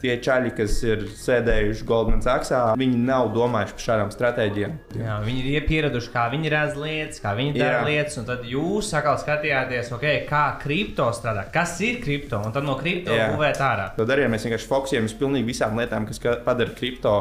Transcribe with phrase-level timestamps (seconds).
[0.00, 4.76] tie čaļi, kas ir sēdējuši Goldman Sachsā, viņi nav domājuši par šādām stratēģijām.
[5.00, 7.84] Jā, viņi ir pieraduši, kā viņi redz lietas, kā viņi dara Jā.
[7.88, 12.64] lietas, un tad jūs atkal skatījāties, okay, kā kripto strādā, kas ir kripto, un tad
[12.64, 13.90] no kripto būvēt ārā.
[13.98, 17.14] To darījām mēs vienkārši fokusējamies uz pilnīgi visām lietām, kas ka- padara kripto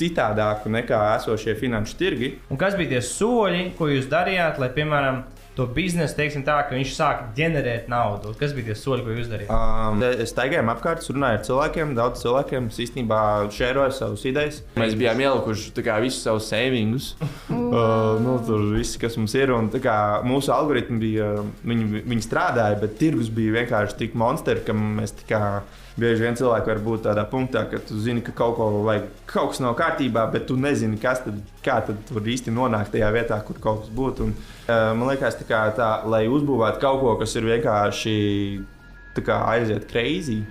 [0.00, 2.30] citādāku nekā esošie finanšu tirgi.
[2.50, 5.22] Un kas bija tie soļi, ko jūs darījāt, lai, piemēram,
[5.60, 8.32] to biznesu, teiksim tā, ka viņš sāk ģenerēt naudu?
[8.40, 9.52] Kas bija tie soļi, ko jūs darījāt?
[9.52, 13.20] Um, es staigāju apkārt, runāju ar cilvēkiem, daudz cilvēkiem, es īstenībā
[13.52, 14.62] šēroju savas idejas.
[14.80, 17.12] Mēs bijām ielikuši tā kā, visus savus savingus.
[17.70, 19.94] Uh, nu, tur viss, kas mums ir, un tā kā,
[20.26, 21.28] mūsu algoritmi bija,
[21.66, 25.60] viņi, viņi strādāja, bet tirgus bija vienkārši tik monstri, ka mēs kā,
[25.98, 29.52] bieži vien cilvēki var būt tādā punktā, ka tu zini, ka kaut, ko vajag, kaut
[29.54, 33.40] kas nav kārtībā, bet tu nezini, kas tad, kā tad tur īsti nonākt tajā vietā,
[33.46, 34.28] kur kaut kas būtu.
[34.28, 34.36] Un,
[34.68, 38.16] uh, man liekas, tā kā, tā, lai uzbūvētu kaut ko, kas ir vienkārši
[39.16, 40.42] tā kā, aiziet crazy.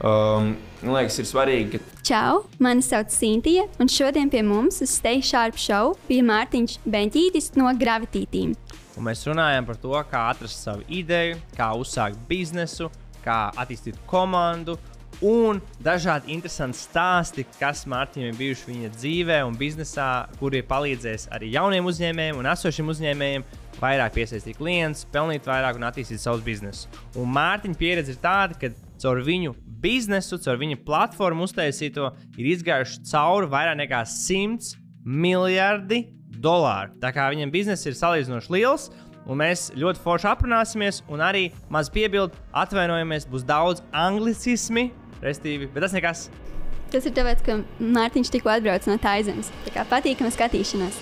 [0.00, 2.44] Um, man liekas, ir svarīgi, ka Čau!
[2.64, 7.70] Mani sauc Sintīna, un šodien pie mums uz Stay Sharp Show bija Mārtiņš Beņķītis no
[7.78, 8.54] Gravity Team.
[8.96, 12.88] Un mēs runājam par to, kā atrast savu ideju, kā uzsākt biznesu,
[13.24, 14.78] kā attīstīt komandu.
[15.26, 20.06] Un dažādi interesanti stāsti, kas Mārtiņam ir bijuši viņa dzīvē un biznesā,
[20.40, 23.44] kuri palīdzēs arī jauniem uzņēmējiem un esošiem uzņēmējiem
[23.80, 26.88] vairāk piesaistīt klientus, pelnīt vairāk un attīstīt savus biznesus.
[27.20, 33.04] Un Mārtiņa pieredze ir tāda, ka caur viņu biznesu, caur viņa platformu uztaisīto ir izgājuši
[33.10, 36.06] cauri vairāk nekā 100 miljardi
[36.40, 36.96] dolāru.
[37.00, 38.88] Tā kā viņam biznesa ir salīdzinoši liels,
[39.26, 44.90] un mēs ļoti forši aprunāsimies, un arī maz piebildu, atvainojamies, būs daudz anglicismi,
[45.24, 46.28] restīvi, bet tas nekas.
[46.90, 49.52] Tas ir tāpēc, ka Mārtiņš tikko atbrauc no Taizemes.
[49.66, 50.96] Tā kā patīkama skatīšanās.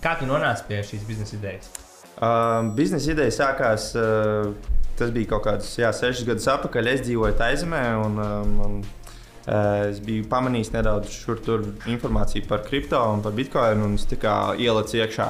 [0.00, 1.72] Kā tu nonāci pie šīs biznesa idejas?
[2.20, 3.90] Um, biznesa ideja sākās.
[3.96, 4.52] Uh,
[5.00, 6.92] tas bija kaut kāds jā, sešus gadus atpakaļ.
[6.92, 8.99] Es dzīvoju Taizemē, un um, man, uh,
[9.46, 14.18] es biju pamanījis nedaudz šur tur informāciju par kripto un par bitkoinu, un es tā
[14.20, 15.28] kā ielicu iekšā.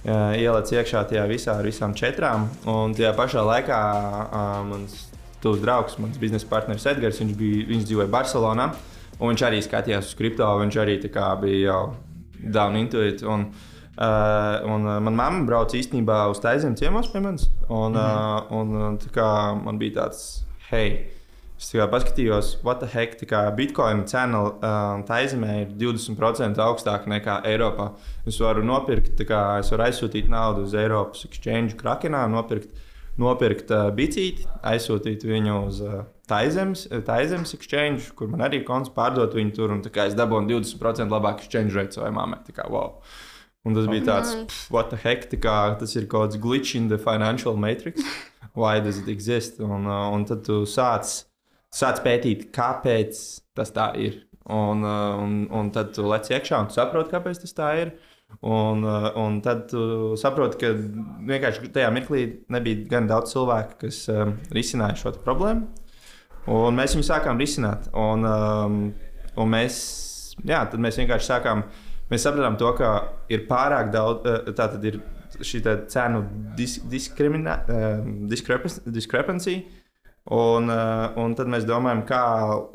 [0.00, 2.48] Uh, ielicu iekšā tajā visā ar visām četrām.
[2.72, 3.80] Un tajā pašā laikā
[4.24, 4.94] uh, mans
[5.44, 8.70] tuvs draugs, mans biznesa partneris Edgars, viņš, bija, viņš dzīvoja Barcelonā.
[9.20, 11.82] Un viņš arī skatījās uz kripto, viņš arī tā kā bija jau
[12.40, 13.22] down into it.
[13.22, 13.50] Un,
[14.00, 17.50] Uh, un uh, manā mamma brauca īstenībā uz Taizemi ciemos pie manis.
[17.68, 18.46] Un, mm -hmm.
[18.48, 21.10] uh, un, tā kā man bija tāds, hei,
[21.60, 26.60] es tā kā paskatījos, what the heck, tā kā bitkoina cena uh, Taizemē ir 20%
[26.64, 27.90] augstāka nekā Eiropā.
[28.28, 32.72] Es varu nopirkt, tā kā es varu aizsūtīt naudu uz Eiropas exchange krakenā, nopirkt,
[33.20, 36.00] nopirkt uh, bicīti, aizsūtīt viņu uz uh,
[36.30, 40.48] Taizemes, Taizemes exchange, kur man arī ir konts, pārdot viņu tur, un tā es dabūju
[40.54, 42.40] 20% labāku exchange rate savai mammai.
[42.48, 43.00] Tā wow.
[43.68, 44.46] Un tas bija tāds, nice.
[44.48, 48.00] pff, what the heck, tā kā, tas ir kaut kāds glitch in the financial matrix.
[48.54, 49.60] Why does it exist?
[49.60, 51.04] Un, uh, un tad tu sāc,
[51.74, 53.20] sāc pētīt, kāpēc
[53.56, 54.22] tas tā ir.
[54.50, 57.92] Un, uh, un, un tad tu lec iekšā un saproti, kāpēc tas tā ir.
[58.46, 60.72] Un, uh, un tad tu saproti, ka
[61.28, 65.68] vienkārši tajā mirklī nebija gan daudz cilvēku, kas um, risināja šo problēmu.
[66.50, 67.90] Un mēs viņu sākām risināt.
[67.94, 68.82] Un, um,
[69.38, 69.78] un mēs,
[70.40, 71.64] jā, tad mēs vienkārši sākām.
[72.10, 72.90] Mēs sapratām, to, ka
[73.30, 74.98] ir pārāk daudz, eh, tā tad ir
[75.46, 75.60] šī
[75.92, 76.24] cenu
[76.58, 76.80] dis,
[77.68, 79.60] eh, discrepancy.
[80.30, 82.24] Un, eh, un tad mēs domājam, kā,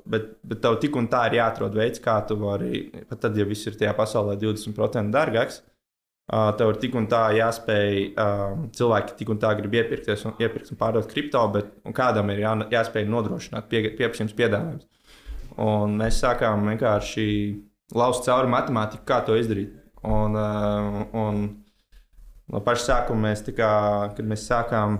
[0.10, 3.46] bet, bet tev tik un tā ir jāatrod veids, kā tu vari, pat tad, ja
[3.46, 5.62] viss ir tajā pasaulē 20% dārgāks,
[6.26, 10.32] Uh, tev ir tik un tā jāspēj, uh, cilvēki tik un tā grib iepirkties un,
[10.42, 14.88] iepirkt un pārdot kripto, bet kādam ir jā, jāspēj nodrošināt pie, pieprasījums piedāvājums.
[15.62, 17.28] Un mēs sākām vienkārši
[17.94, 19.78] laust cauri matemātiku, kā to izdarīt.
[20.02, 20.34] Un,
[21.14, 21.44] un
[22.50, 23.70] no paša sākuma mēs, kā,
[24.18, 24.98] kad mēs sākām,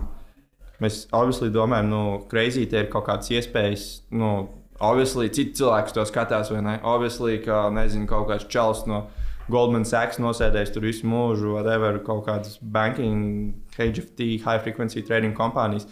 [0.82, 3.86] mēs obviously domājam, nu, crazy, te ir kaut kādas iespējas.
[4.14, 4.32] Nu,
[4.78, 6.74] obviously, citi cilvēki to skatās, vai ne?
[6.84, 9.06] Obviously, ka, nezinu, kaut kāds čels no
[9.52, 15.86] Goldman Sachs nosēdējis tur visu mūžu, whatever, kaut kādas banking, HFT, high frequency trading kompānijas.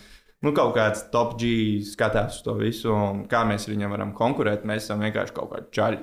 [0.44, 4.66] Nu, kaut kāds top G skatās to visu, un kā mēs ar viņiem varam konkurēt.
[4.68, 6.00] Mēs esam vienkārši kaut kādi čaļi.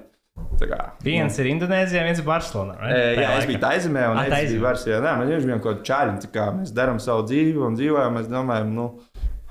[0.62, 2.76] Kā, Viens ir Indonēzijā, viens ir Barcelonā.
[2.86, 5.00] E, jā, es biju Taizemē, un Ah, es biju Varsijā.
[5.04, 6.14] Nē, mēs vienkārši bijām kaut kādi čaļi.
[6.22, 8.16] tā kā Mēs darām savu dzīvi un dzīvojam.
[8.16, 8.86] Mēs domājam, nu,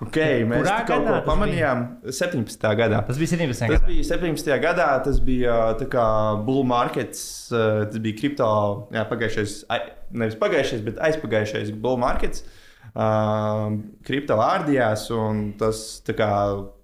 [0.01, 0.19] ok,
[0.53, 2.71] mēs Kurā kaut ko tas pamanījām 17.
[2.79, 3.03] gadā.
[3.07, 3.67] Tas bija 17.
[3.67, 3.91] Tas gadā.
[3.91, 4.57] bija 17.
[4.63, 5.59] gadā, tas bija
[5.91, 6.07] kā
[6.47, 8.51] bull markets, eh, tas bija kripto,
[8.95, 12.45] jā, pagājušais, ai- nevis pagājušais, bet aizpagājušais bull markets.
[12.91, 16.31] Uh, kripto vārdījās, un tas kā,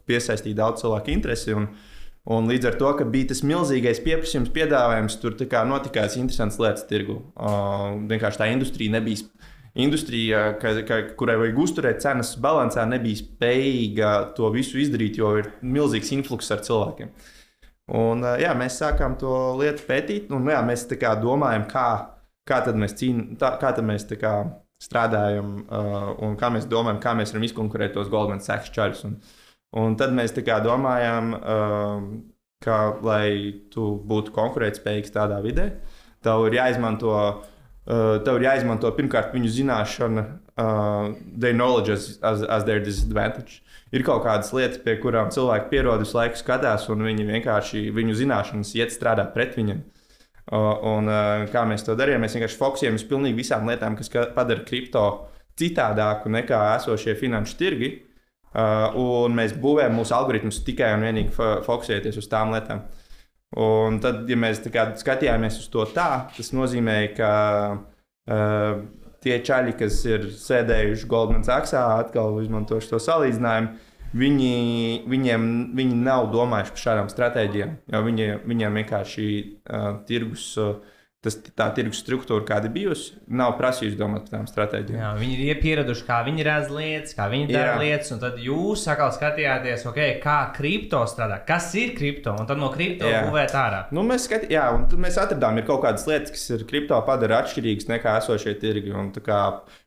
[0.07, 1.55] piesaistīja daudz cilvēku interesi.
[1.57, 1.69] Un,
[2.27, 5.37] un līdz ar to, ka bija tas milzīgais pieprasījums, piedāvājums, tur
[5.69, 7.21] notikās interesants lietas tirgu.
[7.37, 9.29] Uh, vienkārši tā industrija nebija.
[9.77, 15.51] industrija, ka, ka, kurai vajag uzturēt cenas balansā, nebija spējīga to visu izdarīt, jo ir
[15.61, 17.11] milzīgs influx ar cilvēkiem.
[17.95, 21.89] Un, uh, jā, mēs sākām to lietu pētīt, un jā, mēs kā domājam, kā,
[22.49, 24.39] kā tad mēs, cīn, tā, kā tad mēs kā
[24.83, 29.07] strādājam, uh, un kā mēs domājam, kā mēs varam izkonkurēt tos Goldman Sachs čaļus.
[29.75, 32.07] Un, tad mēs domājām, uh,
[32.65, 35.71] ka, lai tu būtu konkurētspējīgs tādā vidē,
[36.23, 40.25] tev ir jāizmanto uh, tev ir jāizmanto pirmkārt viņu zināšana,
[40.57, 43.63] uh, their knowledge as, as, as their disadvantage.
[43.95, 48.17] Ir kaut kādas lietas, pie kurām cilvēki pierod visu laiku skatās, un viņi vienkārši viņu
[48.19, 49.85] zināšanas iet strādāt pret viņiem.
[50.47, 51.11] Uh, un,
[51.51, 52.23] kā mēs to darījām?
[52.23, 55.07] Mēs vienkārši fokusējamies uz pilnīgi visām lietām, kas padara kripto
[55.59, 57.89] citādāku nekā esošie finanšu tirgi.
[57.97, 58.16] Uh,
[58.55, 61.35] un mēs būvējam mūsu algoritmus tikai un vienīgi
[61.67, 62.85] fokusēties uz tām lietām.
[62.85, 63.03] Uh,
[63.55, 64.59] Un tad, ja mēs
[65.01, 67.31] skatījāmies uz to tā, tas nozīmē, ka
[67.79, 68.81] uh,
[69.23, 73.71] tie čaļi, kas ir sēdējuši Goldman Sachsā, atkal izmantošu to salīdzinājumu,
[74.19, 74.51] viņi,
[75.09, 75.47] viņiem,
[75.79, 77.79] viņi nav domājuši par šādām stratēģijām.
[78.09, 80.51] Viņi, viņiem vienkārši uh, tirgus.
[80.61, 80.77] Uh,
[81.27, 85.01] tas, tā tirgus struktūra, kāda bijusi, nav prasījusi domāt par tām stratēģijām.
[85.03, 87.79] Jā, viņi ir pieraduši, kā viņi redz lietas, kā viņi dara Jā.
[87.83, 92.61] lietas, un tad jūs atkal skatījāties, okay, kā kripto strādā, kas ir kripto, un tad
[92.63, 93.83] no kripto būvēt ārā.
[93.97, 94.49] Nu, mēs, skat...
[94.53, 98.95] Jā, mēs atradām, ir kaut kādas lietas, kas ir kripto padara atšķirīgas nekā esošie tirgi.
[98.97, 99.41] Un, kā,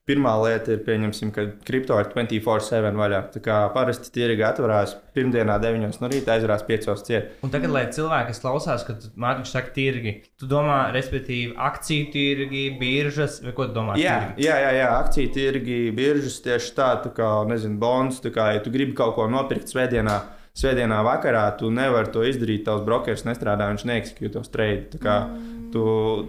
[0.10, 3.20] Pirmā lieta ir, pieņemsim, ka kripto ir 24-7 vaļā.
[3.36, 7.36] Tā kā parasti tirgi atverās pirmdienā, 9 no rīta, aizvarās 5 ciet.
[7.46, 12.64] Un tagad, lai cilvēki, kas klausās, kad Mārtiņš saka tirgi, tu domā, respektīvi, akciju tirgi,
[12.82, 14.00] biržas, vai ko tu domā?
[14.02, 14.48] Jā, tirgi?
[14.48, 18.66] jā, jā, jā, akciju tirgi, biržas tieši tā, tā kā, nezinu, bonus, tā kā, ja
[18.66, 20.18] tu gribi kaut ko nopirkt svētdienā.
[20.60, 22.66] Svētdienā vakarā tu nevari to izdarīt.
[22.66, 24.98] Tavs brokers nestrādā, viņš neeksekutē tos trade.
[25.00, 25.59] Mm.
[25.74, 25.82] Tu,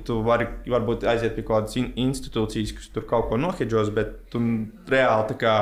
[0.04, 4.42] tu vari varbūt aiziet pie kādas in institūcijas, kas tur kaut ko nohedžos, bet tu
[4.90, 5.54] reāli tā kā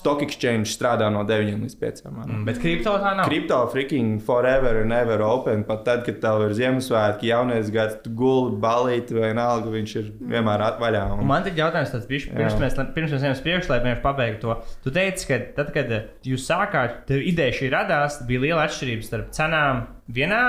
[0.00, 2.02] Stock exchange strādā no 9 līdz 5.
[2.08, 3.28] Mm, bet kripto tā nav.
[3.28, 5.64] Kripto freaking forever and ever open.
[5.68, 10.10] Pat tad, kad tev ir Ziemassvētki, jaunais gads, tu gulēji, balīti vai nalga, viņš ir
[10.32, 11.04] vienmēr atvaļā.
[11.18, 11.24] Un...
[11.28, 14.48] Man te jautājums tāds, bišķi, pirms, mēs, pirms mēs ejam uz priekšu, lai mēs pabeigtu
[14.48, 14.58] to.
[14.86, 19.34] Tu teici, ka tad, kad jūs sākāt, tev ideja šī radās, bija liela atšķirība starp
[19.36, 20.42] cenām vienā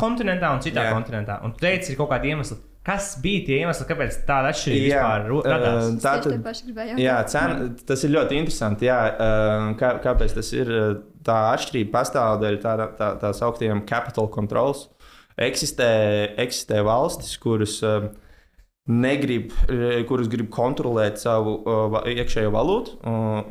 [0.00, 0.96] kontinentā un citā Jā.
[0.96, 1.40] kontinentā.
[1.46, 2.58] Un tu teici, ir kaut kāda iemesla.
[2.86, 5.86] Kas bija tie iemesli, kāpēc tāda atšķirība jā, vispār radās?
[6.04, 6.50] Tā tad,
[7.02, 8.86] jā, cena, tas ir ļoti interesanti.
[8.86, 8.98] Jā,
[9.80, 10.70] kā, kāpēc tas ir?
[11.26, 14.84] Tā atšķirība pastāv dēļ tā, tā, tā sauktiem capital controls.
[15.42, 15.88] Eksistē,
[16.38, 17.80] eksistē valstis, kuras
[18.86, 19.50] negrib,
[20.06, 21.56] kuras grib kontrolēt savu
[22.06, 22.94] iekšējo valūtu,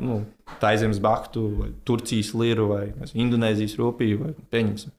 [0.00, 0.22] nu,
[0.62, 4.96] tā aizemes baktu, vai Turcijas liru, vai Indonēzijas rupiju, vai pieņemsim,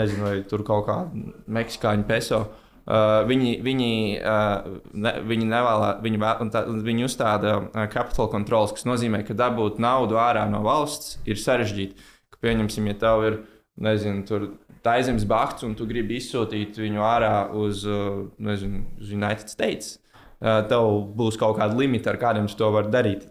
[0.00, 2.40] nezinu, vai tur kaut kādu meksikāņu peso.
[2.46, 3.90] Uh, Uh, viņi, viņi,
[4.26, 9.36] uh, ne, viņi, nevēlā, viņi, vēl, tā, viņi uzstāda uh, capital controls, kas nozīmē, ka
[9.38, 11.94] dabūt naudu ārā no valsts ir sarežģīti.
[12.34, 13.38] Ka, pieņemsim, ja tev ir
[13.86, 14.26] nezinu,
[14.82, 20.00] taizemes bakts un tu gribi izsūtīt viņu ārā uz, uh, nezinu, uz United States,
[20.42, 23.28] uh, tev būs kaut kāda limita, ar kādiem to vari darīt.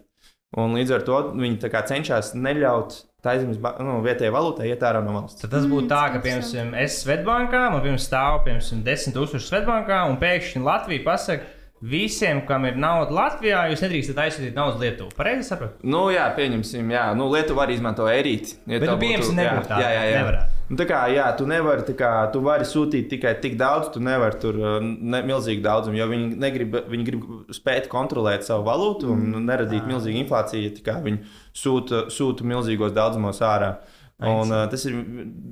[0.56, 1.60] Un līdz ar to viņi
[1.92, 5.44] cenšas neļaut tā zemes nu, vietējā valūtā iet ārā no valsts.
[5.44, 10.18] Tad tas būtu tā, ka, piemēram, es Svetbankā, man pirms stāv, piemēram, 10,000 Svetbankā, un
[10.22, 11.46] pēkšņi Latvija pasaka,
[11.82, 15.08] Visiem, kam ir nauda Latvijā, jūs nedrīkstat aizsūtīt naudu uz Lietuvu.
[15.18, 15.80] Pareizi saprotu?
[15.82, 17.08] Nu, jā, pieņemsim, jā.
[17.18, 18.54] Nu, Lietuva var izmantot erīti.
[18.70, 19.80] Ja Bet, nu, pieņemsim, nebūtu tā.
[19.82, 20.20] Jā, jā, jā.
[20.20, 20.60] Nevarētu.
[20.70, 24.38] Nu, tā kā, jā, tu nevari, kā, tu vari sūtīt tikai tik daudz, tu nevari
[24.44, 27.26] tur uh, ne, milzīgi daudzumu, jo viņi, negrib, viņi grib
[27.58, 29.44] spēt kontrolēt savu valūtu un mm.
[29.50, 31.18] neradīt milzīgu inflāciju, ja viņi
[31.50, 33.74] sūta, sūta milzīgos daudzumos ārā.
[34.22, 35.02] Un, uh, tas ir,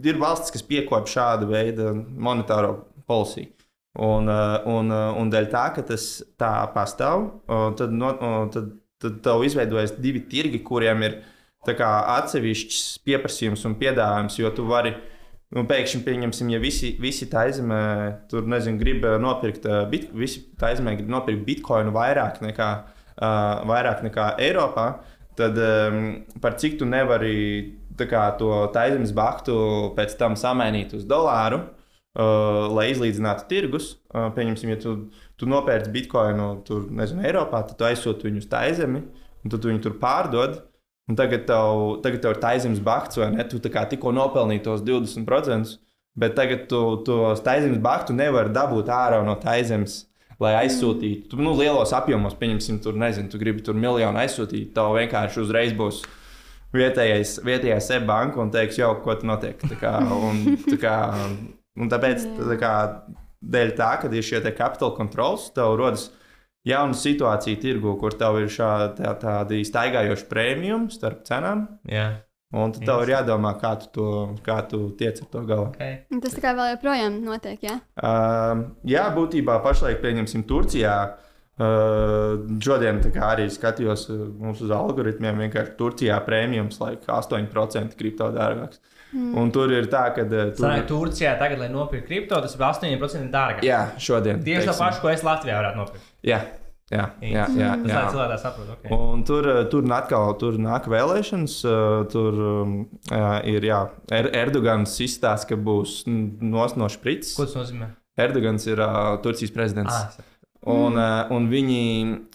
[0.07, 2.77] ir valsts, kas piekopja šādu veidu monetāro
[3.11, 3.51] policiju.
[3.99, 7.27] Un, eh, un, eh, un dēļ tā, ka tas tā pastāv,
[7.77, 8.13] tad, no,
[8.55, 11.21] tad, tad tev izveidojas divi tirgi, kuriem ir
[11.67, 14.39] atsevišķs pieprasījums un piedāvājums.
[14.39, 14.95] Jo tu vari,
[15.53, 17.83] nu, pēkšņi, pieņemsim, ja visi, visi tā aizemē,
[18.31, 22.71] tur nezinu, grib nopirkt, bit, visi tā aizemē grib nopirkt bitkoinu vairāk nekā,
[23.19, 24.87] uh, vairāk nekā Eiropā,
[25.37, 26.01] tad um,
[26.41, 27.37] par cik tu nevari
[27.99, 31.61] kā, to taizemes baktu pēc tam samainīt uz dolāru.
[32.11, 34.97] Uh, lai izlīdzinātu tirgus, uh, pieņemsim, ja tu,
[35.39, 39.05] tu nopērci bitkoinu tur, nezinu, Eiropā, tad tu aizsūti viņu uz taizemi,
[39.45, 40.57] un tu viņu tur pārdod.
[41.11, 43.47] Un tagad tev, tagad tev ir taizemes bakts, vai ne?
[43.47, 45.77] Tu tikko nopelnīji tos 20%,
[46.19, 50.05] bet tagad tu tos taizemes baktu nevari dabūt ārā no taizemes.
[50.41, 54.95] Lai aizsūtītu, tu, nu, lielos apjomos, pieņemsim, tur, nezinu, tu gribi tur miljonu aizsūtīt, tev
[54.97, 55.99] vienkārši uzreiz būs
[56.73, 59.61] vietējais, vietējais e-banka un teiks, jau, ko tur notiek.
[59.61, 60.95] Tā kā, un, tā kā,
[61.81, 62.73] Un tāpēc, tā kā,
[63.41, 66.11] dēļ tā, ka ir šie capital controls, tev rodas
[66.69, 71.65] jauna situācija tirgu, kur tev ir šādi tā, tādi staigājoši prēmijumi starp cenām.
[71.89, 72.11] Jā,
[72.51, 74.07] Un tad tev ir jādomā, kā tu, to,
[74.43, 75.69] kā tu tiec ar to galā.
[75.71, 76.01] okay.
[76.19, 77.77] Tas tā kā vēl joprojām notiek, jā.
[77.95, 80.97] Uh, jā, būtībā pašlaik, pieņemsim, Turcijā.
[81.61, 84.09] Uh, šodien arī skatījos
[84.41, 85.45] mūsu uz algoritmiem.
[85.45, 88.83] Vienkārši Turcijā prēmijums laik 8% kripto dārgāks.
[89.11, 89.35] Mm.
[89.43, 90.23] Un tur ir tā, ka.
[90.27, 90.65] Uh, tur...
[90.65, 93.67] Sanāk, Turcijā tagad, lai nopirktu kripto, tas ir 8% dārgāk.
[93.67, 94.43] Jā, šodien.
[94.47, 96.09] Tieši to pašu, ko es Latvijā varētu nopirkt.
[96.27, 96.39] Jā,
[96.93, 97.47] jā, jā.
[97.59, 98.03] jā, Tas jā.
[98.15, 98.73] cilvēks saprot.
[98.77, 98.93] Okay.
[98.95, 101.57] Un tur, uh, tur atkal tur nāk vēlēšanas.
[101.67, 102.77] uh, Tur um,
[103.11, 103.81] jā, ir jā,
[104.15, 107.35] er, Erdogans izstāsta, ka būs nos no šprits.
[107.39, 107.93] Ko tas nozīmē?
[108.21, 109.97] Erdogans ir uh, Turcijas prezidents.
[109.97, 110.31] Ah,
[110.69, 111.31] Un, mm.
[111.33, 111.85] un viņi,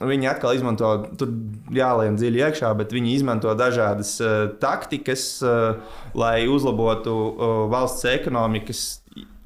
[0.01, 0.87] viņi atkal izmanto,
[1.19, 1.29] tur
[1.75, 8.81] jālien dziļi iekšā, bet viņi izmanto dažādas uh, taktikas, uh, lai uzlabotu uh, valsts ekonomikas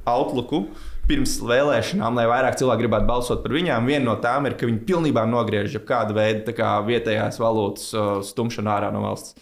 [0.07, 0.69] outlooku.
[1.09, 4.83] Pirms vēlēšanām, lai vairāk cilvēku gribētu balsot par viņām, viena no tām ir, ka viņi
[4.87, 9.35] pilnībā nogriež kādu veidu tā kā, vietējās valūtas uh, stumšanu ārā no valsts.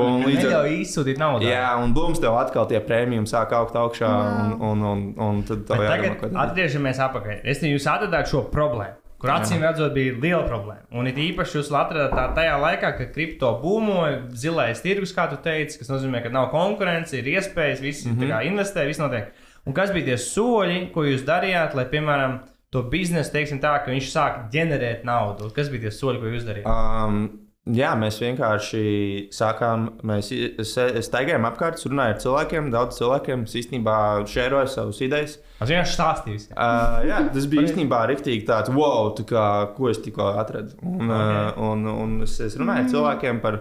[0.00, 1.46] Un līdz ar Neļauj izsūtīt naudu.
[1.48, 5.64] Jā, un bums tev atkal tie prēmijumi sāk augt augšā, un, un, un, un tad
[5.68, 6.42] tev Bet jādomā, tagad ko darīt.
[6.44, 7.40] atgriežamies atpakaļ.
[7.42, 9.00] Es nezinu, jūs atradāt šo problēmu.
[9.24, 10.82] Kur acīm redzot, bija liela problēma.
[10.92, 15.38] Un it īpaši jūs atradāt tā tajā laikā, kad kripto būmoja, zilais tirgus, kā tu
[15.40, 18.18] teici, kas nozīmē, ka nav konkurence, ir iespējas, visi mm.
[18.20, 18.50] -hmm.
[18.50, 19.32] investē, viss notiek.
[19.64, 22.42] Un kas bija tie soļi, ko jūs darījāt, lai, piemēram,
[22.74, 25.48] to biznesu, teiksim tā, ka viņš sāk ģenerēt naudu?
[25.56, 26.68] Kas bija tie soļi, ko jūs darījāt?
[26.68, 28.80] Um, jā, mēs vienkārši
[29.32, 30.30] sākām, mēs
[31.06, 33.46] staigājām apkārt, runājām ar cilvēkiem, daudz cilvēkiem.
[33.60, 33.96] Īstenībā
[34.30, 35.38] šēroju savas idejas.
[35.62, 36.42] Es vienkārši stāstīju.
[36.52, 39.46] Uh, jā, tas bija īstenībā rīktīgi tāds, wow, tā kā,
[39.78, 40.76] ko es tikko atradu.
[40.82, 41.40] Un, okay.
[41.40, 43.60] uh, un, un es, es runāju ar cilvēkiem par,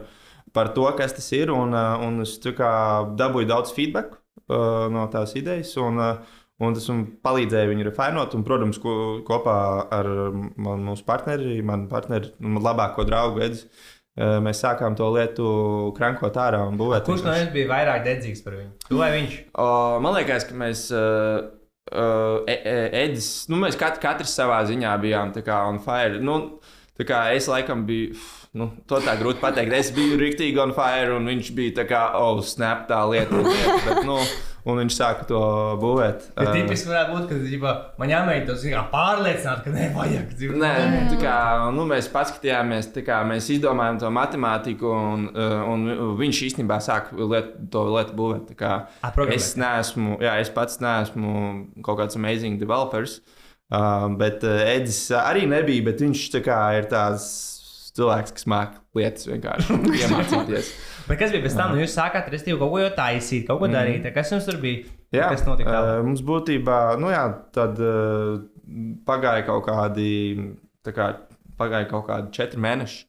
[0.56, 2.74] par to, kas tas ir, un, un es kā
[3.20, 4.18] dabūju daudz feedback
[4.50, 5.76] uh, no tās idejas.
[5.82, 8.92] Un, uh, Un tas man palīdzēja viņu refinot, un, protams, ko,
[9.26, 9.56] kopā
[9.92, 15.48] ar man, mūsu partneri, manu partneri, nu, labāko draugu Edzi, uh, mēs sākām to lietu
[15.98, 17.08] krankot ārā un būvēt.
[17.08, 18.72] Kurš no jums bija vairāk dedzīgs par viņu?
[18.86, 19.36] Tu vai viņš?
[19.58, 19.68] O,
[20.04, 20.86] man liekas, ka mēs.
[20.94, 21.50] Uh,
[21.92, 26.22] uh, Edis, nu, mēs kat, katrs savā ziņā bijām tā kā on fire.
[26.24, 26.40] Nu,
[27.00, 28.16] tā kā es laikam biju.
[28.54, 29.74] Nu, to tā grūti pateikt.
[29.74, 33.40] Es biju rīktīgi on fire, un viņš bija tā kā, oh, snap, tā lieta.
[33.42, 34.20] lieta, Bet, nu,
[34.64, 35.40] Un viņš sāka to
[35.82, 36.30] būvēt.
[36.38, 40.60] Bet Uh, tipiski varētu būt, ka ģipa, man jāmēģina pārliecināt, ka nevajag dzīvot.
[40.62, 41.36] Nē, tā kā,
[41.76, 45.86] nu, mēs paskatījāmies, tā kā, mēs izdomājām to matemātiku, un, un
[46.22, 48.54] viņš īstenībā sāk liet, to lietu būvēt.
[48.54, 48.74] tā kā
[49.12, 49.42] programmēt.
[49.42, 51.36] Es neesmu, jā, es pats neesmu
[51.84, 53.20] kaut kāds amazing developers.
[53.74, 57.28] Uh, bet uh, Edis arī nebija, bet viņš tā kā ir tāds
[57.98, 60.72] cilvēks, kas māca lietas vienkārši iemācīties.
[61.08, 61.74] Bet kas bija pēc tam?
[61.74, 64.06] Nu, jūs sākāt restīvi kaut ko taisīt, kaut ko darīt.
[64.16, 64.86] Kas jums tur bija?
[65.14, 66.04] Jā, kas notika uh, tālāk?
[66.08, 68.38] mums būtībā, nu jā, tad uh,
[69.06, 70.12] pagāja kaut kādi,
[70.86, 71.10] tā kā
[71.60, 73.04] pagāja kaut kādi četri mēneši.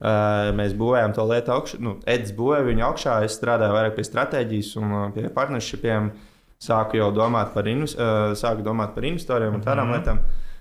[0.00, 1.80] Uh, mēs būvējām to lietu augšā.
[1.84, 6.12] Nu, Edis būvēja viņu augšā, es strādāju vairāk pie stratēģijas un uh, pie partnershipiem.
[6.60, 9.98] Sāku jau domāt par, invest, uh, sāku domāt par investoriem un tādām mm -hmm.
[9.98, 10.18] lietām.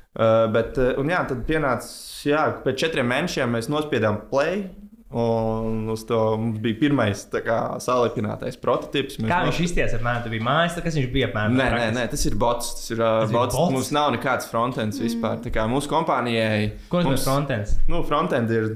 [0.09, 1.88] Uh, bet, uh, un jā, tad pienāca,
[2.25, 4.69] jā, pēc četriem mēnešiem mēs nospiedām play.
[5.11, 9.15] Un uz to mums bija pirmais tā kā, salipinātais prototyps.
[9.17, 10.21] Mēs Kā viņš izties apmēram?
[10.21, 11.55] Tur bija mājas, tad kas viņš bija apmēram?
[11.57, 12.69] Nē, nē, nē, tas ir bots.
[12.77, 13.55] Tas ir, Tas ir bots.
[13.57, 13.73] bots?
[13.73, 15.41] Mums nav nekāds frontends vispār.
[15.41, 16.75] Tā kā mūsu kompānijai.
[16.93, 17.73] Ko mums, frontends?
[17.89, 18.69] nu, frontend ir.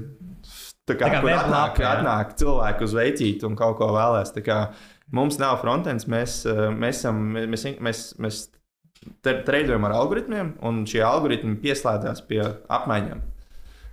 [0.84, 1.92] Tā kā, Tā kā kur atnāk, jā?
[2.00, 4.34] atnāk cilvēki uz veicīt un kaut ko vēlēs.
[4.34, 4.58] Tā kā
[5.14, 6.40] Mums nav frontends, mēs,
[6.80, 8.38] mēs, mēs, mēs, mēs
[9.22, 12.40] te- treidojam ar algoritmiem, un šie algoritmi pieslēdzās pie
[12.72, 13.20] apmaiņām.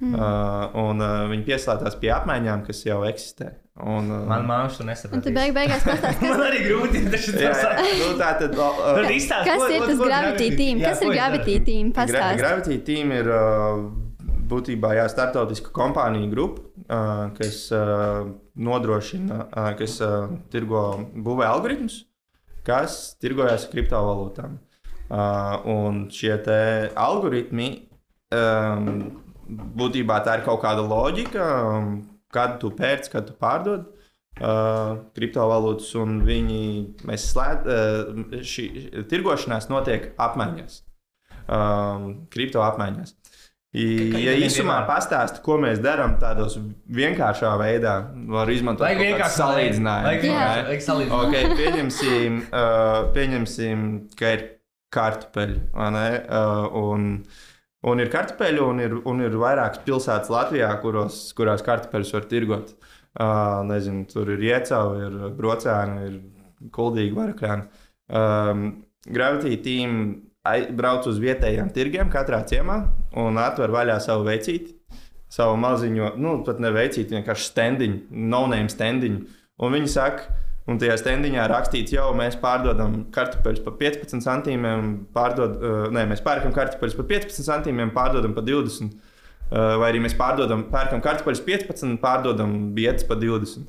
[0.01, 0.15] Mm.
[0.17, 3.51] Uh, un uh, viņi pieslēdzās pie apmaiņām, kas jau eksistē.
[3.85, 5.27] Un, uh, Man mākslinieks to nesaprot.
[5.35, 8.57] beig beigās pastāsti, Man arī grūti jā, jā, nu, tā tad.
[8.57, 10.81] Uh, Tad izstāsti, kas ko- ir tas Gravity Team?
[10.81, 11.59] Jā, Kas ko ir Gravity?
[11.69, 11.93] Team?
[11.93, 12.31] Gra.
[12.41, 13.83] Gravity Team ir uh,
[14.51, 18.25] būtībā jā, startautiska kompānija grupa, uh, kas uh,
[18.57, 22.01] nodrošina, uh, kas uh, tirgo, būvē algoritmus,
[22.67, 24.57] kas tirgojas ar kriptovalūtām.
[25.11, 26.37] Uh, un šie
[26.95, 27.69] algoritmi
[28.31, 29.20] um,
[29.51, 31.97] būtībā tā ir kaut kāda loģika, um,
[32.33, 33.89] kad tu pērc, kad tu pārdod.
[34.41, 36.61] Uh, kriptovalūtas, un viņi
[37.19, 38.63] slēdz, uh, šī
[39.11, 40.77] tirgošanās notiek apmaiņās
[41.51, 43.15] um, kripto apmaiņās.
[43.71, 43.83] I,
[44.19, 44.87] ja īsumā vienmēr.
[44.89, 46.57] pastāstīt, ko mēs darām tādos
[46.91, 47.93] vienkāršā veidā,
[48.33, 50.09] var izmantot kādu vienkārši salīdzinājumu.
[50.09, 50.25] Vajag
[50.83, 51.29] salīdzināt.
[51.29, 53.85] Okay, pieņemsim, uh, pieņemsim,
[54.19, 54.43] ka ir
[54.91, 55.61] kartupeļi.
[55.77, 56.03] vai ne?
[56.27, 56.67] Uh,
[57.87, 62.75] un, ir kartupeļi, un ir, un ir vairākas pilsētas Latvijā, kuros, kurās kartupeļus var tirgot.
[63.11, 67.63] Uh, nezinu, tur ir iecauvi, ir brocēni, ir kuldīgi varakļi.
[68.11, 68.67] Um,
[69.11, 69.97] Gravity Team
[70.77, 72.77] brauc uz vietējiem tirgiem katrā ciemā
[73.19, 74.77] un atver vaļā savu veicīti,
[75.31, 77.99] savu maziņo, nu, pat ne veicīti, vienkārši standiņu,
[78.31, 79.21] no-name standiņu.
[79.61, 80.39] Un viņi saka,
[80.71, 86.23] un tajā standiņā rakstīts, jau mēs pārdodam kartupeļus par 15 centīmiem, pārdod, uh, nē, mēs
[86.25, 88.95] pērkam kartupeļus par 15 centīmiem, pārdodam par 20.
[89.51, 93.67] Uh, vai arī mēs pārdodam, pērkam kartupeļus 15, pārdodam vietas par 20.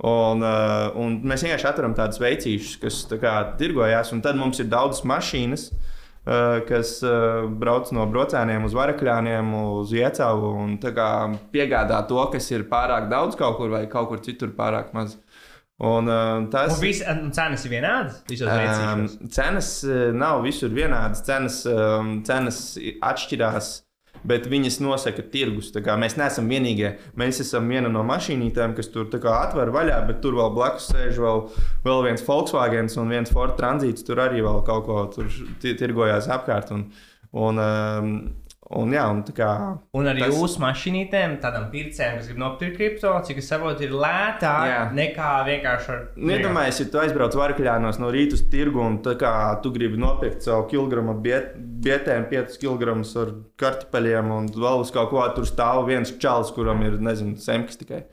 [0.00, 4.58] Un, uh, un mēs vienkārši atveram tādus veicīšus, kas tā kā, tirgojās, un tad mums
[4.62, 5.70] ir daudzas mašīnas,
[6.68, 6.98] kas
[7.58, 11.08] brauc no brocēniem uz varakļiem, uz iecavu un kā,
[11.50, 15.16] piegādā to, kas ir pārāk daudz kaut kur vai kaut kur citur pārāk maz.
[15.80, 18.18] Un, uh, tas Un visi un cenas ir vienādas.
[18.92, 21.22] Um, cenas uh, nav visur vienādas.
[21.24, 22.58] Cenas, um, cenas
[23.00, 23.70] atšķirās,
[24.28, 25.70] bet viņas nosaka tirgus.
[25.72, 26.90] Mēs neesam vienīgie.
[27.16, 31.46] Mēs esam viena no mašīnītēm, kas tur atver vaļā, bet tur vēl blakus sēž vēl,
[31.86, 34.04] vēl viens Volkswagen un viens Ford Tranzīts.
[34.04, 35.32] Tur arī vēl kaut ko tur
[35.64, 36.74] ti- tirgojās apkārt.
[36.76, 36.90] Un,
[37.32, 38.14] un, um,
[38.70, 39.48] un, jā, un kā
[39.94, 43.90] Un ar tas- jūsu mašīnītēm, tādam pircējam, kas grib nopirkt kripto, cik es saprotu, ir
[43.90, 44.80] lētāk Jā.
[44.94, 46.00] nekā vienkārši ar.
[46.16, 50.42] Nu, Iedomājieties, ja tu aizbrauc varkļānos no rīta uz tirgu un kā tu gribi nopirkt
[50.46, 55.86] savu kilogramu biet, bietēm, 5 kg ar kartupeļiem un vēl uz kaut ko tur stāv
[55.90, 58.04] viens čalis, kuram ir, nezinu, semkas tikai.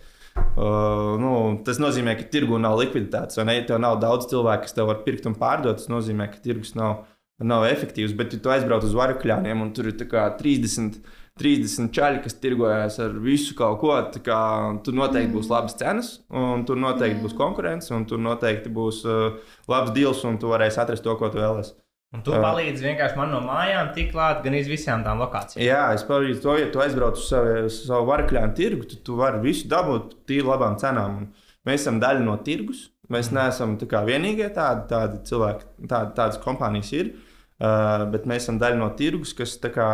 [0.57, 1.31] Uh, nu,
[1.65, 3.37] tas nozīmē, ka tirgu nav likviditātes?
[3.37, 6.75] Ja tev nav daudz cilvēku, kas tev var pirkt un pārdot, tas nozīmē, ka tirgus
[6.77, 7.05] nav,
[7.44, 8.15] nav efektīvs.
[8.17, 11.01] Bet, ja tu aizbrauc uz varkļāniem un tur ir tā kā 30.
[11.38, 13.91] 30 čaļi, kas tirgojas ar visu kaut ko.
[14.13, 14.38] tā Kā,
[14.82, 19.36] tur noteikti būs labas cenas, un tur noteikti būs konkurence, un tur noteikti būs uh,
[19.70, 21.75] labs deals, un tu varēsi atrast to, ko tu vēlēsies.
[22.15, 25.62] Un tu palīdzi vienkārši man no mājām tik klāt gan iz visām tām lokācijām.
[25.62, 29.44] Jā, es palīdzu to, ja tu aizbrauc uz savu, savu varakļānu tirgu, tad tu vari
[29.44, 31.22] visu dabūt tīri labām cenām.
[31.22, 32.88] Un mēs esam daļa no tirgus.
[33.13, 37.13] Mēs neesam tā kā vienīgie tādi, tādi cilvēki, tādi, tādas kompānijas ir.
[37.13, 37.26] Uh,
[37.57, 39.91] bet mēs esam daļa no tirgus, kas kā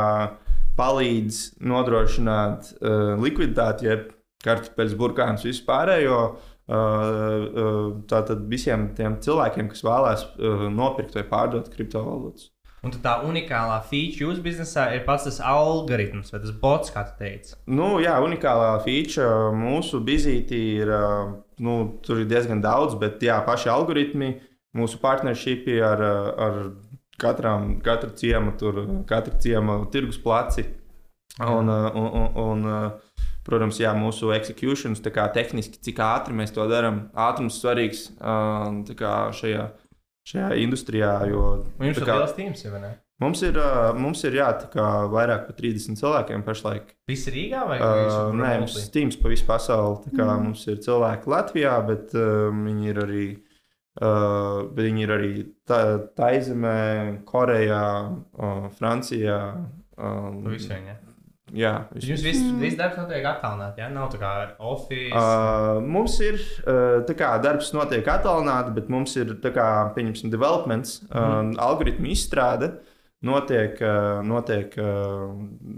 [0.77, 4.09] palīdz nodrošināt uh, likviditāti, jeb
[4.43, 6.23] kartupeļus, burkānus, visu pārējo.
[6.63, 12.53] Uh, uh, tātad visiem tiem cilvēkiem, kas vēlās uh, nopirkt vai pārdot kriptovalūtas.
[12.83, 17.13] Un tā unikālā feature jūsu biznesā ir pats tas algoritms vai tas bots, kā tu
[17.19, 17.53] teici.
[17.71, 20.91] Nu, jā, unikālā feature mūsu bizītī ir.
[21.63, 24.33] Nu, tur ir diezgan daudz, bet jā, paši algoritmi,
[24.75, 26.01] mūsu partnershipi ar,
[26.47, 26.59] ar
[27.17, 30.65] katram, katru ciemu, tur, katru ciemu tirgus placi.
[31.41, 32.65] Un, un, un, un,
[33.45, 37.07] protams, jā, mūsu executions, kā tehniski, cik ātri mēs to darām.
[37.17, 38.11] Ātrums svarīgs
[39.39, 39.69] šajā,
[40.29, 41.15] šajā industrijā.
[41.31, 41.47] Jo,
[41.81, 42.91] jums ir liels tīms, vai ne?
[43.23, 43.57] mums ir,
[43.97, 44.49] mums ir jā,
[45.13, 46.93] vairāk par 30 cilvēkiem pašlaik.
[47.09, 50.13] Visi Rīgā vai Uh, nē, mums ir tīms pa visu pasauli.
[50.13, 50.49] Mm.
[50.49, 53.52] Mums ir cilvēki Latvijā, bet uh, viņi ir arī, uh,
[53.99, 55.31] bet viņi ir arī
[56.17, 57.83] Taizemē, Korejā,
[58.37, 59.39] uh, Francijā.
[59.97, 60.95] Um, Nu, visi viņi.
[61.53, 63.89] jā, Jums viss, viss darbs notiek attālināti, ja?
[63.93, 65.11] Nav tā kā office.
[65.13, 70.31] Uh, mums ir uh, tā kā darbs notiek attālināti, bet mums ir tā kā, pieņemsim,
[70.33, 71.53] developments, uh, mm.
[71.61, 72.71] algoritmu izstrāde.
[73.23, 75.29] Notiek, uh, notiek uh,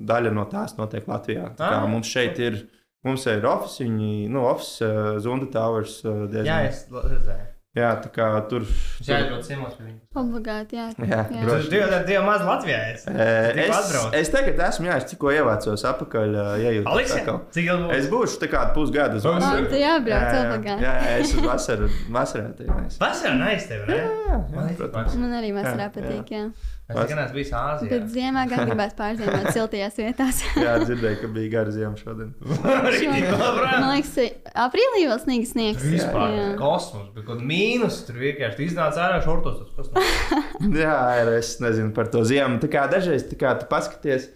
[0.10, 1.52] daļa no tās notiek Latvijā.
[1.60, 1.88] Tā kā Ah.
[1.92, 2.56] mums šeit ir,
[3.06, 6.00] mums ir oficiāli, nu, oficiāli uh, Zunda Towers.
[6.06, 7.52] Uh, diezgan- Jā, es redzēju.
[7.76, 8.68] Jā, tā kā tur.
[9.02, 10.05] Es jāatbrauc ciemos pie viņiem.
[10.16, 10.86] Obligāti, jā.
[11.04, 11.70] Jā, Tu droši.
[11.74, 14.14] divi, divi maz Latvijā Es, atbrauc.
[14.16, 16.38] es tagad esmu, jā, es tikko ievācos atpakaļ.
[16.88, 17.42] Aleks, atkal.
[17.52, 19.66] cik ilgi Es būšu tā kā pusgadu uz Oh, vasaru.
[19.66, 20.86] Man te jābrauc jā, obligāti.
[20.88, 22.96] jā, jā, es uz vasaru, vasarā tie mēs.
[23.04, 24.00] Vasarā neiztev, ne?
[24.00, 25.16] Jā, Man jā, protams.
[25.20, 26.46] Man arī vasarā Jā, patīk, jā.
[26.86, 27.90] Es gan esmu bijis Āzijā.
[27.90, 30.42] Bet ziemā gan gribētu pārzīmēt siltajās vietās.
[30.66, 32.30] Jā, dzirdēju, ka bija gara ziema šodien.
[32.86, 33.80] Labrāt.
[33.82, 34.12] Man liekas,
[34.54, 35.82] aprīlī vēl sniegs sniegs.
[35.82, 36.46] Vispār Jā.
[36.60, 39.64] kosmos, bet kaut mīnus tur vienkārši iznāca ārā šortos.
[39.76, 40.05] tas kosmos.
[40.84, 42.60] Jā, ir, es nezinu par to ziemu.
[42.64, 44.30] Tā kā dažreiz tā kā tu paskaties.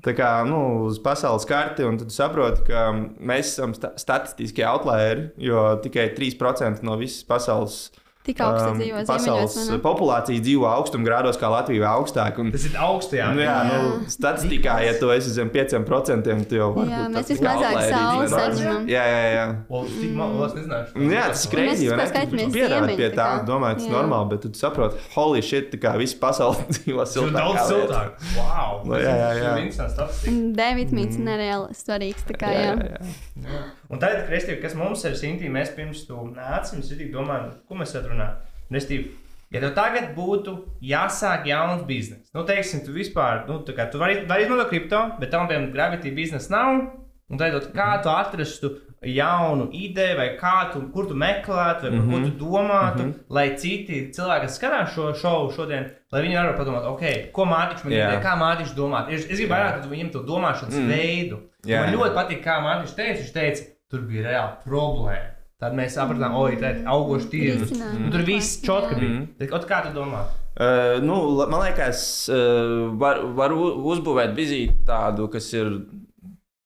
[0.00, 2.86] Tā kā, nu, uz pasaules karti, un tad saproti, ka
[3.20, 7.82] mēs esam sta statistiskie outlieri, jo tikai 3% no visas pasaules,
[8.20, 9.68] Tik augsts um, dzīvo pasaules ziemeļos.
[9.70, 9.82] vai ne?
[9.84, 12.36] populācijas dzīvo augstumgrādos, kā Latvija augstāk.
[12.42, 13.30] Un, Tas ir augstajā.
[13.32, 17.30] nu, jā, nu, statistikā, ja tu esi zem 5%, tad jau vari Jā, būt mēs
[17.32, 18.84] vismazāk outlieri, saules saņemam.
[18.92, 19.46] Jā, jā, jā.
[19.72, 21.00] O, tik man, nezināšu.
[21.00, 21.88] Nu, jā, tas ir Mēs greizi.
[21.88, 25.72] vispār skaitāmies pierādīt pie tā, tā domāju, tas ir normāli, bet tu saproti, holy shit,
[25.72, 27.40] tā kā visa pasaule dzīvo Tas ir siltāk.
[27.40, 28.24] daudz siltāk.
[28.36, 28.84] Wow.
[28.84, 29.48] Nu, jā, jā, jā.
[29.48, 30.38] Tas ir interesants statistika.
[30.60, 31.24] D vitamīns mm.
[31.32, 32.28] nereāli svarīgs.
[32.28, 33.00] tā Kā, Jā, jā.
[33.00, 33.66] jā, jā.
[33.90, 37.80] Un tad, Kristīna, kas mums ir Sintī, mēs pirms tu nāci, mēs arī domājam, ko
[37.80, 38.38] mēs šeit runājam.
[38.70, 39.10] Kristīna,
[39.50, 40.54] ja tev tagad būtu
[40.92, 45.02] jāsāk jauns bizness, nu, teiksim, tu vispār, nu, tā kā tu vari, vari izmantot kripto,
[45.18, 46.84] bet tam, piemēram, gravity biznesa nav,
[47.30, 48.72] Un tad, kā tu atrastu
[49.06, 52.10] jaunu ideju, vai kā tu, kur tu meklētu, vai mm -hmm.
[52.10, 53.34] ko tu domātu, mm -hmm.
[53.36, 57.84] lai citi cilvēki, kas skatās šo šovu šodien, lai viņi varētu padomāt, ok, ko Mārtiņš
[57.84, 58.08] man Jā.
[58.14, 59.08] ir, kā Mārtiņš domā.
[59.08, 60.88] Es, es gribu vairāk redzēt viņam to domāšanas mm.
[60.88, 61.38] veidu.
[61.66, 65.36] Jā, man ļoti patīk, kā Mārtiņš teica, viņš teica, tur bija reāla problēma.
[65.60, 67.74] Tad mēs sapratām, oi, tā ir augoša tirgus.
[67.76, 69.18] Nu, Tur viss čotka bija.
[69.18, 69.50] Mm.
[69.52, 70.22] Ot, kā tu domā?
[70.56, 72.00] Uh, nu, man liekas,
[72.32, 75.68] uh, var, var uzbūvēt vizīti tādu, kas ir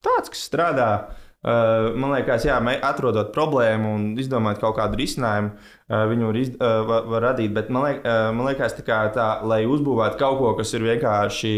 [0.04, 0.88] tāds, kas strādā.
[1.44, 2.54] Uh, man liekas, jā,
[2.86, 5.50] atrodot problēmu un izdomāt kaut kādu risinājumu,
[5.90, 7.52] uh, viņu var, iz, uh, var, var radīt.
[7.56, 10.86] Bet man, liek, uh, man liekas, tā kā tā, lai uzbūvētu kaut ko, kas ir
[10.86, 11.56] vienkārši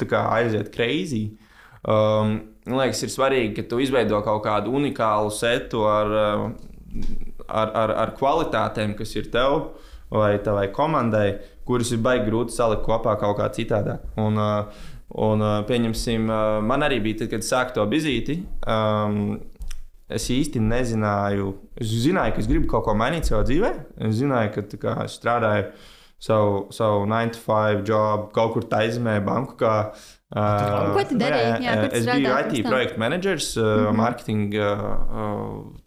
[0.00, 1.36] tā kā aiziet crazy.
[1.84, 7.04] Um, man liekas, ir svarīgi, ka tu izveido kaut kādu unikālu setu ar, uh,
[7.48, 9.72] ar, ar, ar kvalitātēm, kas ir tev
[10.10, 11.28] vai tavai komandai,
[11.68, 14.08] kuras ir baigi grūti salikt kopā kaut kā citādāk.
[14.18, 14.88] Un, uh,
[15.22, 16.26] un uh, pieņemsim,
[16.66, 18.42] man arī bija, tad, kad sāku to vizīti.
[18.66, 19.38] Um,
[20.10, 23.68] Es īsti nezināju, es zināju, ka es gribu kaut ko mainīt savā dzīvē.
[24.08, 25.68] Es zināju, ka kā, es strādāju
[26.18, 29.54] savu, savu 9 to 5 jobu kaut kur taizemē, banku.
[29.60, 29.92] Kā,
[30.36, 31.64] uh, Ko tu darīji?
[31.64, 32.70] Jā, es biju IT tam?
[32.70, 33.96] projektu menedžers, uh, mm -hmm.
[33.96, 34.84] marketing, uh,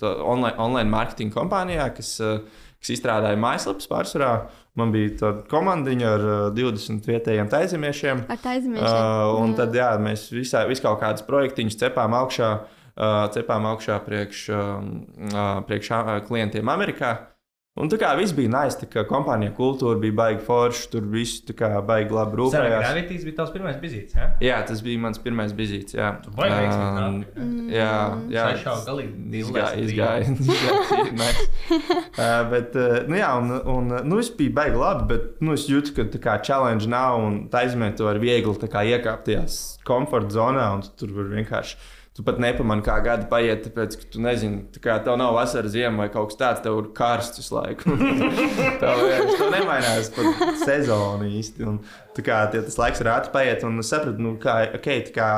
[0.01, 2.39] uh, online, online marketing kompānijā, kas, uh,
[2.79, 4.33] kas izstrādāja mājaslapas pārsvarā.
[4.75, 8.23] Man bija tāda komandiņa ar uh, 20 vietējiem taizemiešiem.
[8.27, 8.83] Ar aizmirst.
[8.83, 12.49] Uh, un tad jā, mēs visā, vis kaut kādus projektiņus cepām augšā,
[12.97, 17.32] uh, cepām augšā priekš, um, uh, priekš uh, klientiem Amerikā.
[17.73, 21.39] Un tā kā viss bija nice, tā kā kompānija kultūra bija baigi forša, tur viss
[21.41, 22.83] tā kā baigi labi Sarah rūpējās.
[22.83, 24.27] Gravities bija tavs pirmais vizīts, jā?
[24.45, 25.95] Jā, tas bija mans pirmais vizīts.
[25.97, 26.91] Jā, Tu veiksmīgi
[27.33, 27.87] Um, jā?
[27.87, 27.95] jā,
[28.35, 28.43] jā.
[28.51, 30.27] Saišau galīgi Izgāja, izgāja.
[32.13, 35.65] uh, bet, uh, nu, jā, un, un nu, viss bija baigi labi, bet nu, es
[35.71, 39.47] jūtu, ka tā kā challenge nav un taisnē tu vari viegli tā kā iekāpt tajā
[39.89, 41.81] komforta zonā un tu tur var vienkārši.
[42.13, 45.69] Tu pat nepamani, kā gadi paiet, tāpēc, ka tu nezini, tā kā tev nav vasara,
[45.73, 47.95] ziema vai kaut kas tāds, tev ir karsts visu laiku.
[48.83, 51.65] tev tev nemainās pat sezona īsti.
[51.71, 51.79] Un,
[52.13, 55.31] tā kā tie, tas laiks ir ātri paiet, un sapratu, nu, kā, okay, tā kā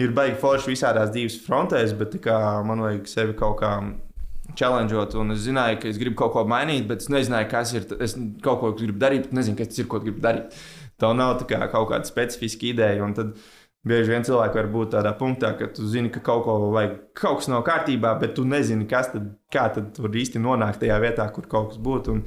[0.00, 3.74] ir baigi forši visādās dzīves frontēs, bet kā man vajag sevi kaut kā
[4.56, 7.86] challengeot, un es zināju, ka es gribu kaut ko mainīt, bet es nezināju, kas ir.
[8.04, 10.56] Es kaut ko gribu darīt, bet nezinu, kas tas ir, ko gribu darīt.
[10.98, 13.04] Tā nav tā kā kaut kāda specifiska ideja.
[13.04, 13.36] un tad
[13.86, 17.40] Bieži vien cilvēki var būt tādā punktā, ka tu zini, ka kaut, ko vajag, kaut
[17.40, 21.28] kas nav kārtībā, bet tu nezini, kas tad, kā tad tur īsti nonākt tajā vietā,
[21.34, 22.16] kur kaut kas būtu.
[22.16, 22.24] Un,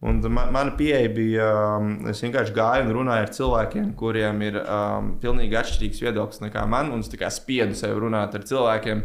[0.00, 4.58] un man, mana pieeja bija, um, es vienkārši gāju un runāju ar cilvēkiem, kuriem ir
[4.62, 6.90] um, pilnīgi atšķirīgs viedoklis nekā man.
[6.96, 9.04] Un es spiedu sev runāt ar cilvēkiem,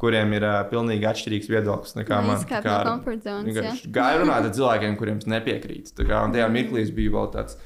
[0.00, 2.46] kuriem ir uh, pilnīgi atšķirīgs viedoklis nekā man.
[2.46, 5.98] Tā kā no zones, vienkārši Gāju runāt ar cilvēkiem, kuriem es nepiekrītu.
[5.98, 7.58] Tā kā, un tajā mirklī es biju vēl tāds.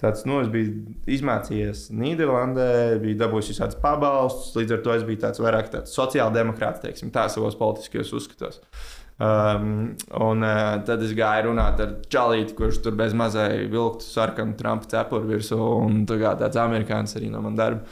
[0.00, 2.70] Tāds, nu, es biju izmācījies Nīderlandē,
[3.02, 4.54] biju dabūjis visādus pabalstus.
[4.56, 8.62] Līdz ar to es biju tāds vairāk tāds sociāldemokrāts, teiksim, tā savos politiskajos uzskatos.
[9.20, 14.56] Um, un uh, tad es gāju runāt ar Čalīti, kurš tur bez mazai vilktu sarkanu
[14.56, 17.84] Trumpa cepuru virsū, un tā kā tāds amerikānis arī no man darba.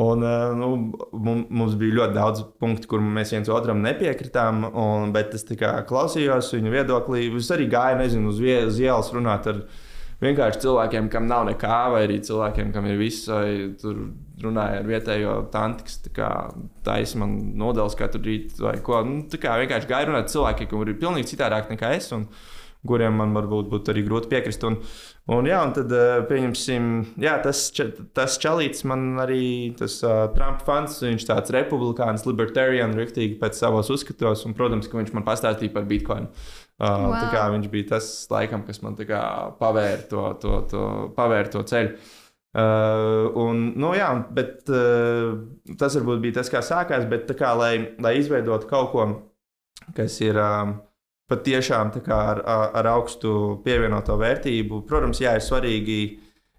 [0.00, 0.70] Un, uh, nu,
[1.12, 5.76] mum- mums bija ļoti daudz punktu, kur mēs viens otram nepiekritām, un, bet es kā
[5.86, 7.28] klausījos viņa viedoklī.
[7.36, 9.66] Es arī gāju, nezinu, uz, vie, uz ielas runāt ar
[10.22, 14.06] vienkārši cilvēkiem, kam nav nekā, vai arī cilvēkiem, kam ir viss, vai tur
[14.44, 19.00] runāja ar vietējo tanti, kas taisa man nodeļas katru rītu, vai ko.
[19.06, 22.12] Nu, tā kā vienkārši gāju runāt cilvēkiem, kuriem ir pilnīgi citādāk nekā es.
[22.16, 22.28] Un,
[22.84, 24.64] kuriem man varbūt būtu arī grūti piekrist.
[24.68, 24.74] Un,
[25.32, 26.90] un, jā, un tad, eh, pieņemsim,
[27.24, 27.62] jā, tas,
[28.12, 33.88] tas čalīts man arī, tas uh, Trumpa fans, viņš tāds republikāns, libertarian, riktīgi pēc savos
[33.94, 36.28] uzskatos, un, protams, ka viņš man pastāstīja par Bitcoin.
[36.28, 37.14] Uh, wow.
[37.14, 40.84] Tā kā viņš bija tas, laikam, kas man pavēra to, to, to,
[41.16, 41.96] pavēra to ceļu.
[42.54, 47.06] Uh, un, nu, jā, bet, uh, tas varbūt bija tas, kā sākās.
[47.10, 49.06] Bet, kā, lai, lai izveidotu kaut ko,
[49.96, 50.76] kas ir um,
[51.30, 55.98] patiešām ar, ar augstu pievienoto vērtību, protams, jā, ir svarīgi,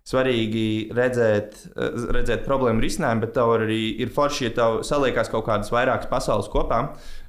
[0.05, 5.45] svarīgi redzēt, eh, redzēt problēmu risinājumu, bet tev arī ir forši, ja tev saliekās kaut
[5.47, 6.81] kādas vairākas pasaules kopā.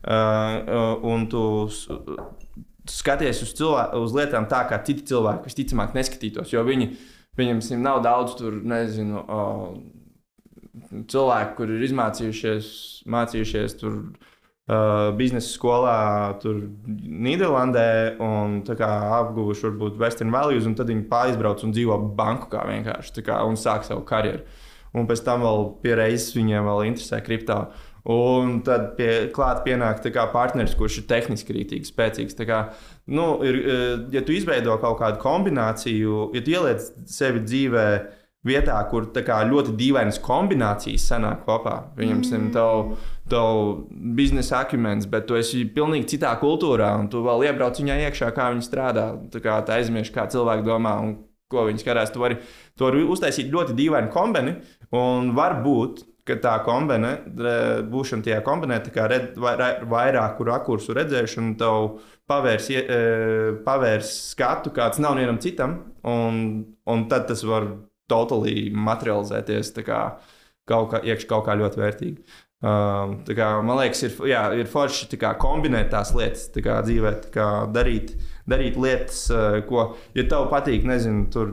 [0.07, 1.42] Uh, un tu
[2.92, 6.53] skaties uz, cilvē, uz lietām tā, kā citi cilvēki visticamāk neskatītos.
[6.55, 6.90] Jo viņi,
[7.38, 9.77] pieņemsim, nav daudz tur, nezinu, uh,
[11.11, 12.68] cilvēku, kur ir izmācījušies,
[13.12, 15.99] mācījušies tur uh, biznesa skolā,
[16.42, 17.88] tur Nīderlandē,
[18.22, 23.42] un apguvuši varbūt Western Values, un tad viņi pārizbrauc un dzīvo banku kā vienkārši kā,
[23.49, 24.44] un sāk savu karjeru.
[24.96, 27.66] Un pēc tam vēl pie reizes viņiem vēl interesē kriptā.
[28.06, 32.38] Un tad pie, klāt pienāk kā partneris, kurš ir tehniski rītīgi spēcīgs.
[32.46, 32.60] Kā,
[33.10, 37.88] nu, ir, eh, ja tu izveido kaut kādu kombināciju, ja tu ieliec sevi dzīvē
[38.46, 41.76] vietā, kur kā ļoti dīvainas kombinācijas sanāk kopā.
[41.98, 42.50] Viņam mm.
[42.54, 42.94] tev,
[43.32, 48.30] tev biznesa akmens, bet tu esi pilnīgi citā kultūrā, un tu vēl iebrauc viņā iekšā,
[48.36, 49.08] kā viņi strādā.
[49.32, 51.16] Tā kā tā aizmirst, kā cilvēki domā un
[51.50, 52.14] ko viņi skatās.
[52.14, 52.38] Tu vari,
[52.78, 54.60] tu vari uztaisīt ļoti dīvainu kombini,
[54.94, 57.12] un varbūt ka tā kombinē,
[57.90, 63.02] būšana tajā kombinē, tā kā red, vairāku rakursu redzēšana, tev pavērs, e,
[63.66, 66.40] pavērs skatu, kāds nav vienam citam, un,
[66.86, 67.68] un tad tas var
[68.10, 70.00] totāli materializēties kā
[70.66, 72.42] kaut kā, iekš, kaut kā ļoti vērtīgi.
[72.66, 77.48] Um, kā, man liekas, ir, jā, ir forši kā, kombinēt tās lietas kā, dzīvē, kā,
[77.70, 78.14] darīt,
[78.48, 81.52] darīt lietas, uh, ko, ja tev patīk, nezinu, tur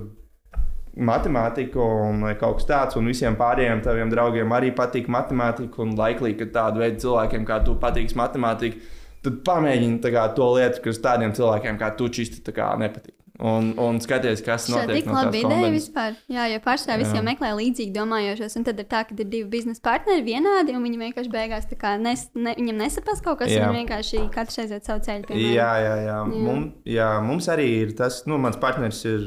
[0.98, 6.36] matemātika un kaut kas tāds, un visiem pārējiem taviem draugiem arī patīk matemātika, un laiklī,
[6.38, 8.78] ka tādu veidu cilvēkiem kā tu patiks matemātika,
[9.26, 13.23] tad pamēģini kā, to lietu, kas tādiem cilvēkiem kā tu čisti nepatīk.
[13.42, 14.92] Un, un skaties, kas notiek.
[14.92, 16.18] Tā ir no laba ideja vispār.
[16.30, 18.60] Jā, jo pārstāvji visiem meklē līdzīgi domājošos.
[18.60, 21.66] Un tad ir tā, ka ir divi biznesa partneri vienādi, un viņi vienkārši beigās
[22.04, 23.66] nes, ne, viņam nesaprast kaut kas, jā.
[23.66, 25.26] viņi vienkārši katrs aiziet savu ceļu.
[25.32, 25.50] Piemēram.
[25.50, 26.20] Jā, jā, jā.
[26.30, 26.46] jā.
[26.46, 27.10] Mum, jā.
[27.26, 29.26] Mums arī ir tas, nu, mans partneris ir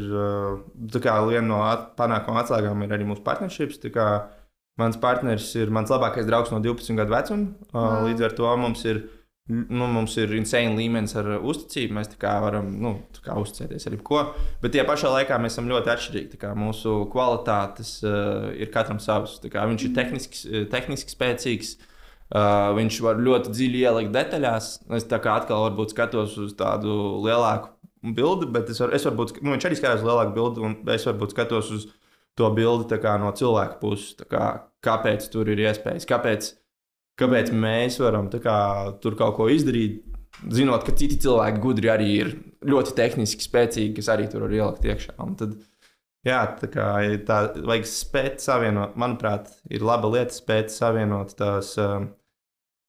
[1.27, 3.83] viena no at, panākuma atslēgām, ir arī mūsu partnerships.
[4.77, 7.55] Mans partneris ir mans labākais draugs no 12 gadu vecuma.
[7.73, 8.07] Wow.
[8.07, 9.07] Līdz ar to mums ir
[9.49, 11.95] nu, mums ir insane līmenis ar uzticību.
[11.97, 14.23] Mēs varam nu, uzticēties arī ko.
[14.63, 16.41] Bet tajā pašā laikā mēs esam ļoti atšķirīgi.
[16.59, 19.39] Mūsu kvalitātes uh, ir katram savs.
[19.45, 21.77] Viņš ir tehniski, eh, tehniski spēcīgs.
[22.27, 24.71] Uh, viņš var ļoti dziļi ielikt detaļās.
[24.99, 27.71] Es tā kā atkal skatos uz tādu lielāku
[28.17, 31.07] bildi, bet es, var, es varbūt, nu, viņš arī skatās uz lielāku bildi, un es
[31.07, 31.87] varbūt skatos uz
[32.37, 34.19] to bildi kā, no cilvēka puses.
[34.31, 36.07] Kā, kāpēc tur ir iespējas?
[36.11, 36.51] Kāpēc?
[37.21, 38.59] Kāpēc mēs varam kā,
[39.03, 40.03] tur kaut ko izdarīt,
[40.53, 42.35] zinot, ka citi cilvēki gudri arī ir
[42.67, 45.17] ļoti tehniski spēcīgi, kas arī tur var ielikt iekšā.
[45.25, 45.57] Un tad,
[46.27, 46.91] jā, tā kā
[47.29, 51.73] tā vajag spēt savienot, manuprāt, ir laba lieta spēt savienot tās.
[51.81, 52.11] Um,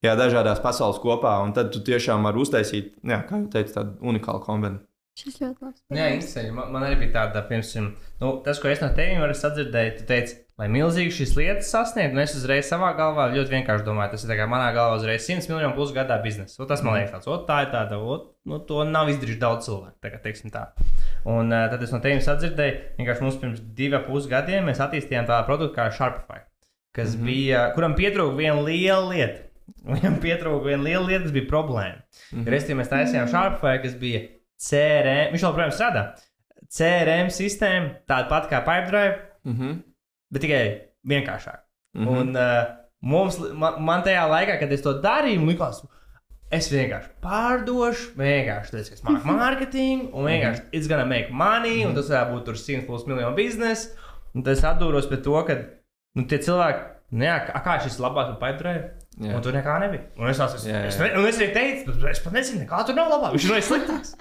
[0.06, 4.12] jā, dažādās pasaules kopā, un tad tu tiešām vari uztaisīt, jā, kā jau teicu, tādu
[4.12, 4.84] unikālu kombināciju.
[5.18, 5.80] Šis ļoti labs.
[5.98, 6.54] Jā, interesanti.
[6.54, 7.88] Man, man arī bija tāda, piemēram,
[8.22, 12.16] nu, tas, ko es no tevis varu sadzirdēt, tu teici, lai milzīgi šīs lietas sasniegtu,
[12.18, 15.52] un es uzreiz savā galvā ļoti vienkārši domāju, tas ir kā manā galvā uzreiz 100
[15.52, 16.66] miljonu plus gadā biznesa.
[16.70, 19.94] Tas man liekas, tāds, tā ir tāda, ot, nu, to nav izdarījuši daudz cilvēku.
[20.02, 20.64] Tā kā, teiksim, tā.
[21.30, 25.46] Un uh, tad es no tevis sadzirdēju, vienkārši mums pirms diviem pusgadiem mēs attīstījām tādu
[25.50, 26.42] produktu kā Sharpify,
[26.96, 27.30] kas mm -hmm.
[27.30, 29.44] bija, kuram pietrūka viena liela lieta.
[29.94, 32.02] Viņam pietrūka viena liela lieta, kas bija problēma.
[32.02, 32.50] Mm -hmm.
[32.56, 34.24] Restīvi mēs taisījām Sharpify, kas bija
[34.58, 36.04] CRM, viņš joprojām strādā.
[36.68, 39.20] CRM sistēma, tāda pati kā Pipedrive.
[39.44, 39.87] Mm -hmm
[40.34, 40.64] bet tikai
[41.08, 41.64] vienkāršāk.
[41.98, 42.18] Mm -hmm.
[42.20, 42.66] Un uh,
[43.02, 45.82] mums, man, man tajā laikā, kad es to darīju, likās,
[46.52, 50.78] es vienkārši pārdošu, vienkārši tādu, es māku mārketingu, un vienkārši mm -hmm.
[50.80, 51.90] it's gonna make money, mm -hmm.
[51.90, 53.90] un tas varētu būt tur 100 plus miljonu biznesa.
[54.36, 55.56] Un tad es atdūros pie to, ka
[56.16, 56.80] nu, tie cilvēki,
[57.12, 58.90] nu, jā, kā šis labāk un paidrēja.
[59.18, 59.34] Jā.
[59.34, 60.04] Un tur nekā nebija.
[60.22, 60.90] Un es, es, jā, jā.
[60.92, 63.34] es, un es arī teicu, es pat nezinu, kā tur nav labāk.
[63.34, 64.12] Viņš ir sliktāks.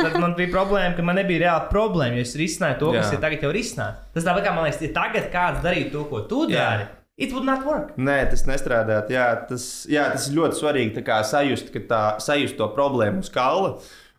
[0.00, 3.18] tad man bija problēma, ka man nebija reāla problēma, jo es risināju to, kas jā.
[3.18, 4.08] ir tagad jau risināts.
[4.16, 6.88] Tas tāpat kā man liekas, ja tagad kāds darītu to, ko tu dari.
[7.20, 7.92] It would not work.
[8.00, 9.10] Nē, tas nestrādāt.
[9.12, 13.74] Jā, tas, jā, tas ir ļoti svarīgi sajust, tā, sajust to problēmu uz kaula.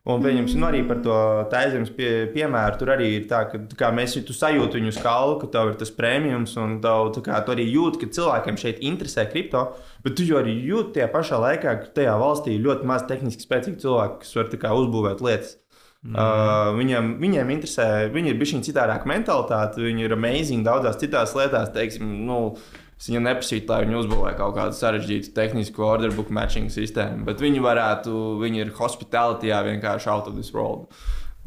[0.10, 1.16] Un pieņemsim nu, arī par to
[1.52, 2.80] taisnības pie, piemēru.
[2.80, 5.94] Tur arī ir tā, ka kā mēs tu sajūti viņu skalu, ka tev ir tas
[5.94, 9.68] prēmijums, un tev, kā, tu arī jūti, ka cilvēkiem šeit interesē kripto.
[10.02, 13.46] Bet tu jau arī jūti tajā pašā laikā, ka tajā valstī ir ļoti maz tehniski
[13.46, 15.58] spēcīgi cilvēki, kas var kā, uzbūvēt lietas.
[16.02, 16.16] Mm.
[16.18, 21.70] Uh, viņam, viņiem interesē, viņi ir bijuši citādāka mentalitāte, viņi ir amazing daudzās citās lietās.
[21.78, 26.70] Teiksim, nu, Es viņam neprasītu, lai viņi uzbūvē kaut kādu sarežģītu tehnisku order book matching
[26.74, 30.92] sistēmu, bet viņi varētu, viņi ir hospitalitijā vienkārši out of this world.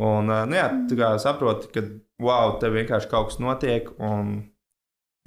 [0.03, 1.85] Un, nu jā, tu kā saproti, ka
[2.23, 3.93] wow, te vienkārši kaut kas notiek.
[4.03, 4.33] Un,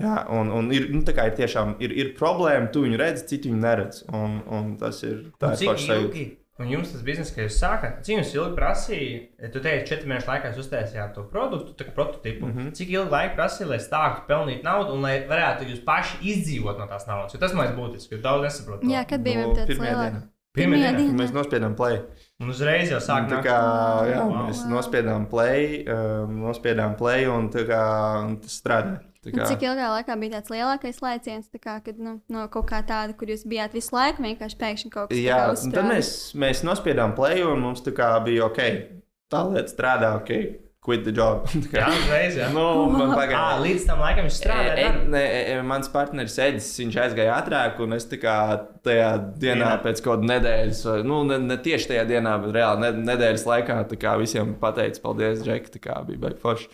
[0.03, 3.63] jā, un, un ir, nu, ir tiešām ir, ir problēma, tu viņu redzi, citu viņu
[3.63, 4.03] neredz.
[4.11, 6.25] Un, un tas ir tā, ir pašs sajūta.
[6.57, 10.09] Un jums tas bizness, ka jūs sākat, cik jums ilgi prasīja, ja tu teici, četru
[10.09, 12.71] mēnešu laikā jūs uztaisījāt to produktu, tā kā prototipu, mm -hmm.
[12.79, 16.87] cik ilgi laika prasīja, lai stāstu pelnīt naudu un lai varētu jūs paši izdzīvot no
[16.89, 17.33] tās naudas?
[17.33, 18.83] Jo tas man ir būtiski, jo daudz nesaprot.
[18.83, 20.25] Jā, kad bija no, tāds lielāks.
[20.57, 21.99] Pirmā diena, kad mēs nospiedām play.
[22.41, 23.29] Un uzreiz jau sākām.
[23.29, 23.57] Tā kā
[24.09, 24.47] jā, wow.
[24.47, 27.83] mēs nospiedām play, um, nospiedām play un, kā,
[28.25, 28.97] un tas strādāja.
[29.33, 29.47] Kā...
[29.49, 33.31] Cik ilgā laikā bija tāds lielākais lēciens, kā, kad nu, no kaut kā tāda, kur
[33.31, 35.25] jūs bijāt visu laiku, vienkārši pēkšņi kaut kas tāds?
[35.25, 38.63] Jā, tad mēs, mēs nospiedām play, un mums bija ok,
[39.31, 40.63] tā lieta strādā ok.
[40.87, 41.49] Quit the job.
[41.75, 42.37] jā, uzreiz.
[42.39, 42.45] Jā.
[42.55, 42.63] nu,
[42.93, 43.39] man pagāja.
[43.41, 44.91] À, līdz tam laikam viņš strādāja.
[45.03, 48.37] E, e, e, mans partneris Edis, viņš aizgāja ātrāk, un es kā,
[48.87, 49.71] tajā dienā dienā.
[49.83, 53.43] pēc kaut kādas nedēļas, vai, nu, ne, ne tieši tajā dienā, bet reāli ne, nedēļas
[53.49, 56.71] laikā kā, visiem pateicu, paldies, Džek, tā kā bija baigi forši.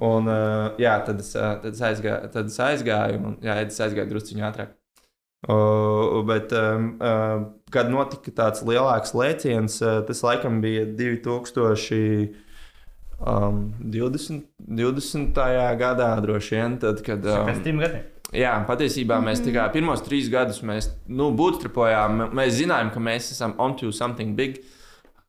[0.00, 3.80] Un, uh, jā, tad es, uh, tad es aizgāju, tad es aizgāju, un jā, es
[3.84, 4.72] aizgāju drusciņā ātrāk.
[5.42, 7.42] Uh, bet, um, uh,
[7.74, 12.32] kad notika tāds lielāks lēciens, uh, tas laikam bija 2000.
[13.22, 15.36] Um, 20, 20.
[15.78, 17.26] gadā droši vien, tad, kad.
[17.26, 18.08] Um, Pēc trim gadiem.
[18.32, 22.30] Jā, patiesībā mēs kā, pirmos trīs gadus mēs nu, būtstripojām.
[22.32, 24.62] Mēs zinājām, ka mēs esam on to something big.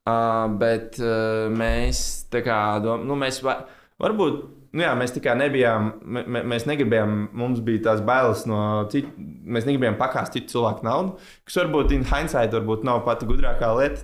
[0.08, 3.62] Uh, bet uh, mēs tā kā dom, nu, mēs va,
[4.02, 4.44] varbūt.
[4.74, 8.58] Nu jā, mēs tikai nebijām, mē, mēs negribējām, mums bija tās bailes no
[8.90, 9.12] citu,
[9.46, 11.14] mēs negribējām pakāst citu cilvēku naudu,
[11.46, 14.02] kas varbūt in hindsight varbūt nav pati gudrākā lieta,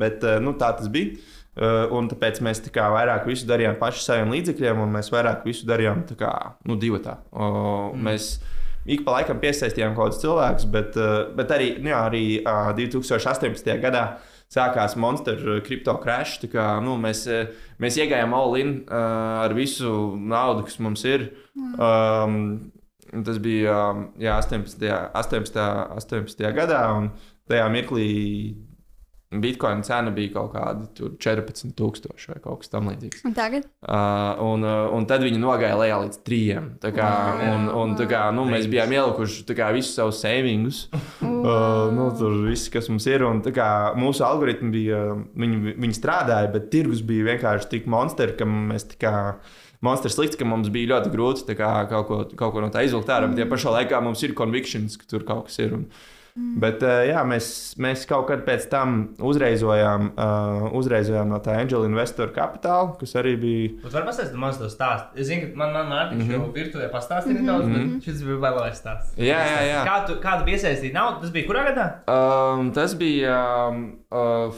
[0.00, 1.20] bet nu, tā tas bija.
[1.92, 5.68] Un tāpēc mēs tā kā vairāk visu darījām paši saviem līdzekļiem, un mēs vairāk visu
[5.68, 6.32] darījām tā kā
[6.64, 7.18] nu, divi tā.
[7.28, 8.06] Uh, mm.
[8.06, 8.30] Mēs
[8.88, 10.96] ik pa laikam piesaistījām kaut kādus cilvēkus, bet,
[11.36, 13.68] bet arī, nu, jā, arī uh, 2018.
[13.82, 14.06] gadā
[14.52, 16.42] sākās monster kripto crash.
[16.52, 17.24] Kā, nu, mēs,
[17.82, 21.30] mēs iegājām all in uh, ar visu naudu, kas mums ir.
[21.56, 22.72] Um,
[23.12, 23.78] tas bija
[24.20, 24.84] jā, 18.
[25.22, 25.64] 18.
[26.00, 26.44] 18.
[26.56, 27.10] gadā, un
[27.50, 28.10] tajā mirklī
[29.40, 30.88] Bitcoin cena bija kaut kāda
[31.22, 33.22] 14,000 vai kaut kas tamlīdzīgs.
[33.28, 33.68] Un tagad?
[33.80, 36.68] Uh, un, uh, un tad viņi nogāja lejā līdz trijiem.
[36.82, 37.08] Kā,
[37.52, 40.86] un, un, kā, nu, mēs bijām ielikuši kā, visus savus savingus.
[41.42, 43.24] Uh, nu, tur viss, kas mums ir.
[43.26, 43.66] Un, kā,
[43.98, 45.00] mūsu algoritmi bija,
[45.42, 49.14] viņi, viņi strādāja, bet tirgus bija vienkārši tik monstri, ka mēs tā kā
[49.82, 53.10] monstrs slikts, ka mums bija ļoti grūti kā, kaut, ko, kaut ko no tā izvilkt
[53.10, 53.30] ārā.
[53.32, 55.74] Bet ja pašā laikā mums ir convictions, ka tur kaut kas ir.
[55.80, 55.88] Un,
[56.32, 56.54] Mm.
[56.62, 57.46] Bet uh, jā, mēs,
[57.82, 63.34] mēs kaut kad pēc tam uzreizojām, uh, uzreizojām no tā Angela Investor kapitāla, kas arī
[63.40, 63.70] bija.
[63.82, 65.12] Jūs varat pastāstīt man to stāstu?
[65.20, 66.38] Es zinu, ka man, man Mārtiņš mm -hmm.
[66.38, 67.50] jau virtuvē pastāstīja mm -hmm.
[67.50, 67.98] nedaudz, bet mhm.
[68.06, 69.16] šis bija vēl lielais stāsts.
[69.16, 69.82] Jā, jā, jā.
[69.90, 71.20] Kā tu, kā tu piesaistīji naudu?
[71.20, 71.86] Tas bija kurā gadā?
[72.08, 73.36] Um, tas bija.
[73.68, 74.54] Um, uh,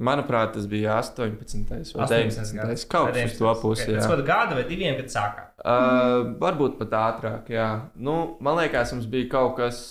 [0.00, 1.92] Manuprāt, tas bija 18.
[1.94, 2.86] vai 19.
[2.88, 3.82] kaut kas to pusi.
[3.82, 3.94] Okay.
[3.94, 5.46] Tas bija gada vai diviem, kad sākām?
[5.60, 7.80] Uh, varbūt pat ātrāk, jā.
[7.96, 9.82] Nu, man liekas, mums bija kaut kas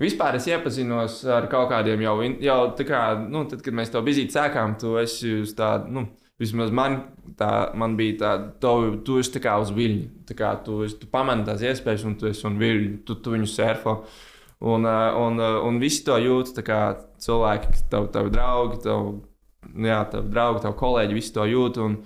[0.00, 4.00] Vispār es iepazinos ar kaut kādiem jau, jau tā kā, nu, tad, kad mēs to
[4.04, 6.06] bizīti sākām, tu esi uz tādu, nu,
[6.40, 6.96] vismaz man,
[7.38, 8.72] tā, man bija tā, tu,
[9.04, 10.08] tu esi tā kā uz viļņa.
[10.30, 13.50] Tā kā tu, tu pamani tās iespējas, un tu esi un viļņi, tu, tu viņu
[13.50, 13.98] surfo.
[14.62, 16.80] Un, un, un visi to jūt, kā
[17.22, 19.16] cilvēki, tavi, tavi draugi, tavi,
[19.88, 21.80] jā, tavi draugi, tavi kolēģi, visi to jūt.
[21.82, 21.98] Un,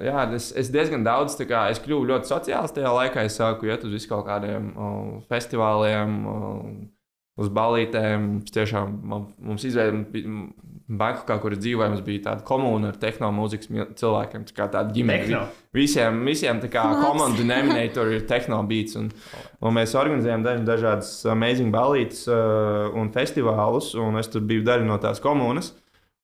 [0.00, 3.28] jā, es, es diezgan daudz, kā, es kļuvu ļoti sociāls tajā laikā.
[3.28, 4.90] Es sāku iet uz visiem kaut kādiem o,
[5.30, 6.18] festivāliem.
[6.26, 6.40] O,
[7.40, 8.28] uz balītēm.
[8.52, 10.52] Tiešām mums izveidojās
[10.92, 14.44] Bangkokā, kur dzīvojām, bija tāda komūna ar tehnomūzikas cilvēkiem.
[14.48, 15.24] Tā kā tāda ģimene.
[15.24, 15.42] Techno.
[15.76, 18.98] Visiem, visiem tā kā common denominator ir tehnobeats.
[19.00, 19.08] Un,
[19.62, 24.98] un mēs organizējam dažādas amazing balītes uh, un festivālus, un es tur biju daļa no
[25.02, 25.72] tās komunas.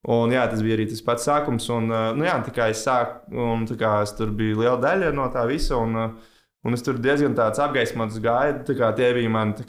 [0.09, 1.69] Un, jā, tas bija arī tas pats sākums.
[1.75, 2.37] Un, uh, nu, jā,
[2.69, 5.79] es sāku, un kā, es tur biju liela daļa no tā visa.
[5.81, 6.35] Un, uh,
[6.69, 8.65] Un es tur diezgan tāds apgaismots gaidu.
[8.69, 9.65] Tā kā tie bija mani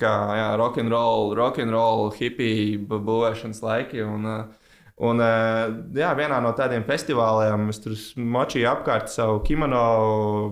[0.59, 4.01] rock'n'roll, rock'n'roll, hippie būvēšanas laiki.
[4.03, 4.73] Un, uh,
[5.07, 7.95] un uh, jā, vienā no tādiem festivāliem es tur
[8.35, 9.83] močīju apkārt savu kimono.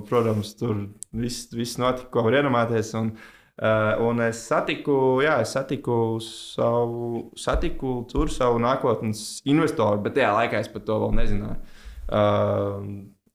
[0.08, 2.94] Protams, tur viss, viss notika, ko var iedomāties.
[2.96, 3.12] Un,
[3.60, 10.32] uh, un es satiku, jā, es satiku, savu, satiku tur savu nākotnes investoru, bet tajā
[10.40, 11.60] laikā es par to vēl nezināju.
[12.08, 12.84] Uh,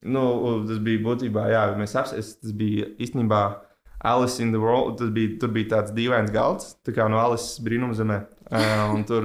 [0.02, 0.22] Nu,
[0.66, 2.40] tas bija būtībā, jā, mēs apspriest.
[2.42, 3.42] Tas bija īstenībā
[4.02, 4.98] Alice in the World.
[4.98, 8.22] Tas bija, tur bija tāds dīvains galds, tā kā no Alice brīnumzemē.
[8.52, 9.24] Uh, tur,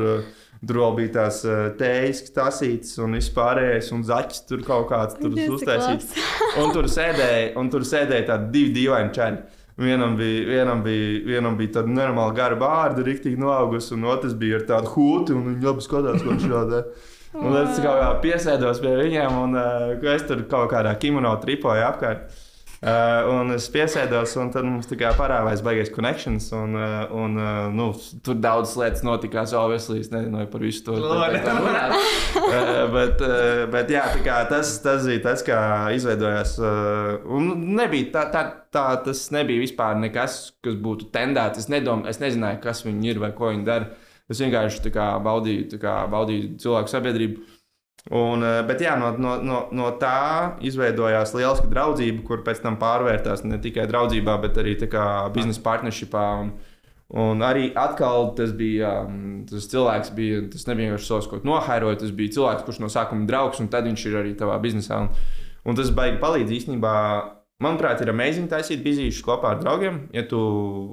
[0.64, 5.36] tur vēl bija tās uh, tējas, tasītas un vispārējais, un zaķis tur kaut kāds tur
[5.36, 6.14] uztaisīts.
[6.62, 9.42] Un tur sēdēja, un tur sēdēja tādi divi dīvaini čaļi.
[9.84, 14.62] Vienam bija, vienam bija, vienam bija tāda normāla gara bārda, rīktīgi noaugusi, un otrs bija
[14.62, 16.88] ar tādu hūti, un viņi abi skatās, ko viņš rādīja.
[17.38, 22.44] Un es kā piesēdos pie viņiem, un uh, es tur kaut kādā kimono tripoju apkārt.
[22.78, 26.52] Uh, un es piesēdos, un tad mums tā kā parādījās baigais connections.
[26.54, 27.88] Un, uh, un, uh, nu,
[28.22, 30.06] tur daudz lietas notika, jau veselīgi.
[30.06, 31.96] Es nezinu par visu to runāt.
[32.38, 35.60] uh, bet, uh, bet jā, kā, tas, tas bija tas, kā
[35.98, 36.54] izveidojās.
[36.62, 41.66] Uh, un nebija tā, tā, tā, tas nebija vispār nekas, kas būtu tendēts.
[41.66, 43.90] Es, nedom, es nezināju, kas viņi ir vai ko viņi dara.
[44.28, 47.46] Es vienkārši kā, baudīju, kā, baudīju cilvēku sabiedrību.
[48.08, 52.78] Un, eh, bet jā, no, no, no, no tā izveidojās liela draudzība, kur pēc tam
[52.80, 54.78] pārvērtās ne tikai draudzībā, bet arī
[55.36, 56.26] biznesa partnershipā.
[56.44, 56.54] Un,
[57.12, 61.52] un arī atkal tas bija um, tas cilvēks, bija, tas nebija vienkārši savs kaut ko
[61.52, 62.00] nohairoja.
[62.04, 65.02] Tas bija cilvēks, kurš no sākuma draugs, un tad viņš ir arī tavā biznesā.
[65.04, 65.12] Un,
[65.68, 66.94] un tas baigi palīdz īstenībā.
[67.58, 70.38] Manuprāt, ir amazing taisīt bizīšus kopā ar draugiem, ja, tu,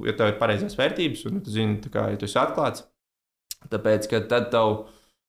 [0.06, 2.86] ja tev ir pareizās vērtības un ja tu zini, kā, ja tu esi atklāts.
[3.72, 4.84] Tāpēc, ka tad tev,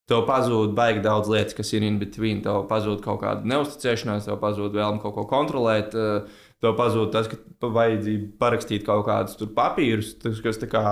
[0.05, 2.43] Tev pazūd baigi daudz lietas, kas ir in between.
[2.45, 5.95] Tev pazūd kaut kāda neusticēšanās, tev pazūd vēlme kaut ko kontrolēt.
[5.97, 10.13] Uh, tev pazūd tas, ka vajadzība parakstīt kaut kādus papīrus,
[10.45, 10.83] kas tā kā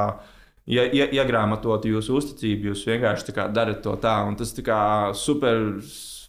[0.66, 4.82] ja, ja, iegrāmatot jūsu uzticību, jūs vienkārši kā, darat to tā, un tas tā kā
[5.18, 5.62] super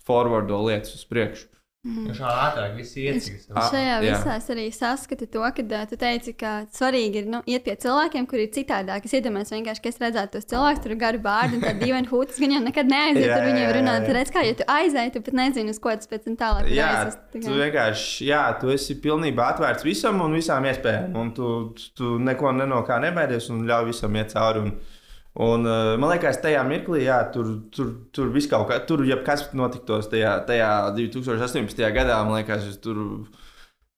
[0.04, 1.48] forwardo lietas uz priekšu.
[1.84, 2.06] Mm.
[2.08, 3.42] Jo šādi ātrāk viss iecīs.
[3.52, 7.66] Šajā visā es arī saskatu to, ka uh, tu teici, ka svarīgi ir nu, iet
[7.66, 9.10] pie cilvēkiem, kuri ir citādāki.
[9.10, 12.08] Es iedomājos vienkārši, ka es redzētu tos cilvēkus, tur ir gari bārdi un tādi dīvaini
[12.08, 13.98] hūtas, viņi jau nekad neaiziet, tur viņiem runā.
[14.06, 16.72] Tad redz, kā, ja tu aizēji, tu pat nezini, uz ko tas pēc tam tālāk
[16.72, 17.20] jā, aizes.
[17.34, 21.54] Tā tu vienkārši, jā, tu esi pilnībā atvērts visam un visām iespējām, un tu,
[22.00, 24.64] tu neko no kā nebaidies un ļauj visam iet cauri.
[24.64, 25.02] Un,
[25.34, 29.16] Un, uh, man liekas, tajā mirklī, jā, tur, tur, tur viss kaut kā, tur jau
[29.26, 31.82] kas notiktos tajā, tajā 2018.
[31.96, 33.00] gadā, man liekas, tur,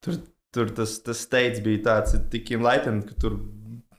[0.00, 0.16] tur,
[0.56, 3.36] tur tas, tas steigts bija tāds tik enlightened, ka tur,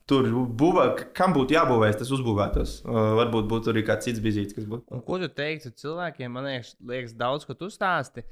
[0.09, 2.79] tur būvē, kam būtu jābūvēs, tas uzbūvētos.
[2.87, 4.89] Uh, varbūt būtu arī kāds cits bizīts, kas būtu.
[4.97, 6.33] Un ko tu teiktu cilvēkiem?
[6.33, 8.25] Man liekas, liekas daudz, ko tu stāsti.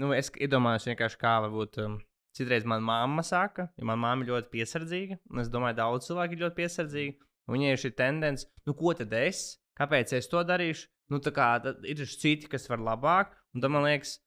[0.00, 1.84] Nu, es iedomājos vienkārši, kā varbūt.
[1.86, 6.06] Um, Citreiz manā mamma saka, jo manā mamma ļoti piesardzīga, un es domāju, ka daudz
[6.06, 7.14] cilvēku ir ļoti piesardzīgi.
[7.50, 9.60] Viņai ir šī tendence, nu, ko tad es?
[9.78, 10.88] Kāpēc es to darīšu?
[11.10, 11.52] Nu, tā kā
[11.88, 13.34] ir citi, kas var labāk.
[13.56, 14.18] Un tam man liekas,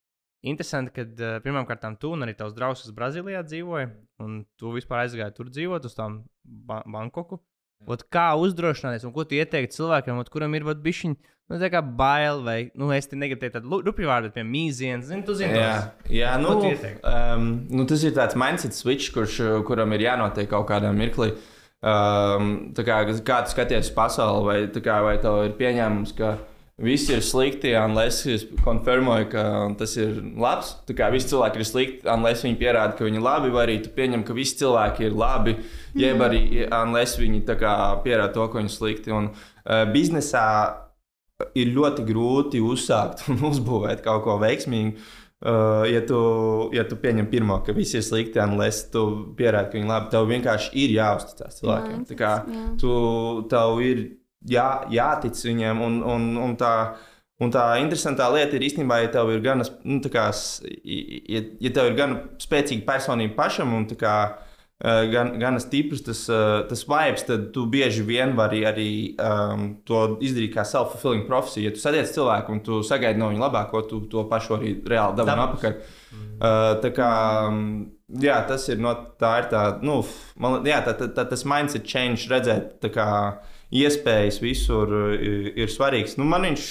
[0.44, 3.90] interesanti, ka pirmkārt tu un arī tavs draugs Brazīlijā dzīvoja,
[4.24, 7.40] un tu vispār aizgāji tur dzīvot uz tām ba Bankoku.
[7.84, 11.18] Ot, kā uzdrošināties, un ko tu ieteiktu cilvēkam, ot, kuram ir bišķiņi,
[11.52, 15.10] nu, tā kā bail, vai, nu, es te negribu teikt tādu rupju vārdu, bet, mīziens,
[15.10, 15.74] zini, tu zini, jā,
[16.08, 20.94] jā nu, um, nu, tas ir tāds mindset switch, kurš, kuram ir jānotiek kaut kādā
[20.96, 21.34] mirklī.
[21.34, 21.53] Uh,
[21.84, 26.38] Um, kā, kā tu skaties uz pasauli, vai, kā, vai tev ir pieņēmums, ka
[26.84, 29.44] viss ir slikti, unless es konfirmoju, ka
[29.80, 30.78] tas ir labs.
[30.88, 33.76] Tā kā visi cilvēki ir slikti, unless viņi pierāda, ka viņi ir labi, vai arī
[33.84, 35.58] tu pieņem, ka visi cilvēki ir labi,
[35.92, 36.24] jeb mm.
[36.30, 39.14] arī unless viņi pierāda to, ka viņi ir slikti.
[39.16, 40.48] Un uh, biznesā
[41.60, 44.96] ir ļoti grūti uzsākt un uzbūvēt kaut ko veiksmīgu.
[44.96, 45.23] Uh,
[45.92, 46.20] ja, tu,
[46.76, 49.06] ja tu pieņem pirmo, ka viss ir slikti, es tu
[49.38, 52.06] pierādi, ka viņi labi, tev vienkārši ir jāuzticas cilvēkiem.
[52.10, 52.68] Tā kā jā.
[52.80, 52.94] tu,
[53.52, 54.06] tev ir
[54.48, 56.74] jā, jātic viņiem, un, un, un, tā,
[57.44, 61.92] un tā interesantā lieta ir īstenībā, ja tev ir gan, nu, kā, ja, ja tev
[61.92, 66.84] ir gan spēcīga personība pašam, un tā kā Eh, gan, gan stiprs tas, eh, tas
[66.90, 71.70] vibes, tad tu bieži vien vari arī um, to izdarīt kā self-fulfilling profesiju.
[71.70, 75.20] Ja tu sadiec cilvēku un tu sagaidi no viņa labāko, tu to pašu arī reāli
[75.20, 75.78] dabū atpakaļ.
[75.78, 76.28] Mm.
[76.34, 77.10] Uh, tā kā
[77.48, 77.70] mm,
[78.26, 80.02] jā, tas ir, no, tā ir tā, nu,
[80.42, 83.08] man, jā, tā, tā, tā, tas mindset change, redzēt, kā
[83.74, 86.18] iespējas visur ir, ir svarīgs.
[86.20, 86.68] Nu, man viņš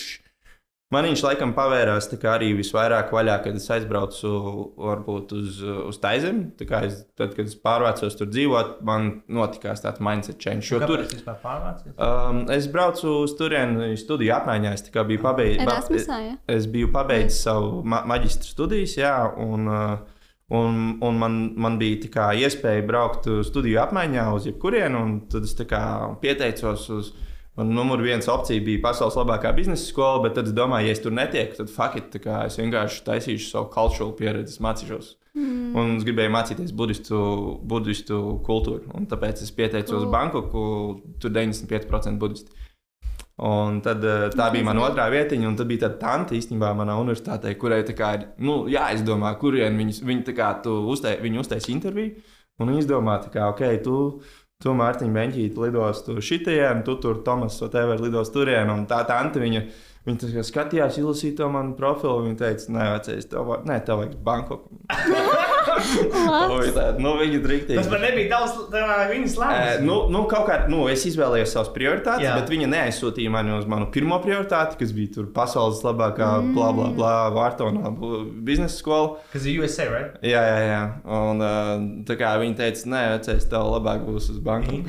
[0.93, 4.32] Man viņš laikam pavērās arī visvairāk vaļā, kad es aizbraucu
[4.76, 6.51] varbūt, uz, uz Taizemi.
[6.59, 10.68] Tad, kad es pārvācos tur dzīvot, man notikās tāds mindset change.
[10.68, 11.97] Jo tur es vispār pārvācos.
[11.97, 14.74] Um, es braucu uz turieni studiju apmaiņā.
[14.76, 14.84] Es,
[15.22, 16.36] pabeidz, Erasmusā, ja?
[16.53, 20.22] es biju pabeidzis savu ma maģistra studijas, jā, un, uh,
[20.53, 25.57] un, un man, man bija kā, iespēja braukt studiju apmaiņā uz jebkurienu, un tad es
[25.57, 25.84] kā,
[26.20, 30.55] pieteicos uz viņu Man numur viens opcija bija pasaules labākā biznesa skola, bet tad es
[30.57, 35.11] domāju, ja es tur netieku, tad fuck it, es vienkārši taisīšu savu kultūru pieredzi, mācīšos.
[35.36, 35.76] Mm.
[35.76, 37.20] Un es gribēju mācīties budistu,
[37.68, 38.88] budistu kultūru.
[38.96, 40.64] Un tāpēc es pieteicos uz Bankoku,
[41.20, 42.57] tur 95% budisti.
[43.42, 46.98] Un tad eh, tā bija mana otrā vietiņa, un tad bija tāda tante īstenībā manā
[47.00, 50.53] universitātē, kurai tā kā ir nu, jāizdomā, kurien viņi, tā kā,
[50.92, 52.20] uztai, viņi uztais interviju.
[52.61, 53.96] Un viņi izdomā, ka, ok, tu
[54.62, 59.42] Tu, Mārtiņa Beņķīte, lidos tur šitajiem, tu tur, Tomas, Otever, lidos turien, un tā tante
[59.42, 59.64] viņa.
[60.02, 62.24] Viņa skatījās, izlasīja to manu profilu.
[62.24, 64.80] Viņa teica, nē, vecais, tev, ne, tev vajag Bankoku.
[67.02, 67.78] nu, viņa driktīgi.
[67.78, 68.56] Tas man nebija daudz,
[69.10, 69.70] viņas lēmums.
[69.72, 72.34] E, nu, nu, kaut kā, nu, es izvēlējos savas prioritātes, Jā.
[72.40, 76.52] bet viņa neaizsūtīja mani uz manu pirmo prioritāti, kas bija tur pasaules labākā, mm.
[76.56, 77.94] bla, bla, bla, Vārtonā
[78.46, 79.16] biznesa skola.
[79.32, 80.20] Kas ir USA, right?
[80.26, 80.82] Jā, jā, jā.
[81.22, 81.46] Un
[82.08, 84.82] tā kā viņa teica, nē, vecais, tev labāk būs uz banku.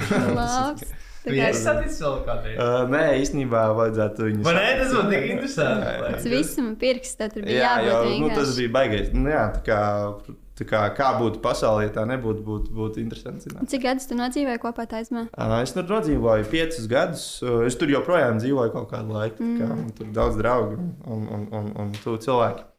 [1.24, 2.58] Viņa ir saticis vēl kādreiz.
[2.60, 4.44] Uh, nē, īstenībā vajadzētu viņu.
[4.44, 5.94] Man nē, tas būtu tik interesanti.
[6.04, 8.10] Tas visam pirksts, tad bija jā, jābūt.
[8.12, 9.14] Jā, nu, tas bija baigais.
[9.16, 9.78] Nu, jā, tā kā,
[10.60, 13.48] tā kā, kā būtu pasaulē, ja tā nebūtu, būtu, būtu interesanti.
[13.48, 13.70] Zināt.
[13.72, 15.28] Cik gadus tu nodzīvoji kopā Taismā?
[15.34, 17.26] Uh, es tur nodzīvoju piecus gadus.
[17.68, 19.42] Es tur joprojām dzīvoju kaut kādu laiku.
[19.44, 19.58] Mm.
[19.64, 22.70] Kā, tur daudz draugu un, un, un, un, un tu cilvēki.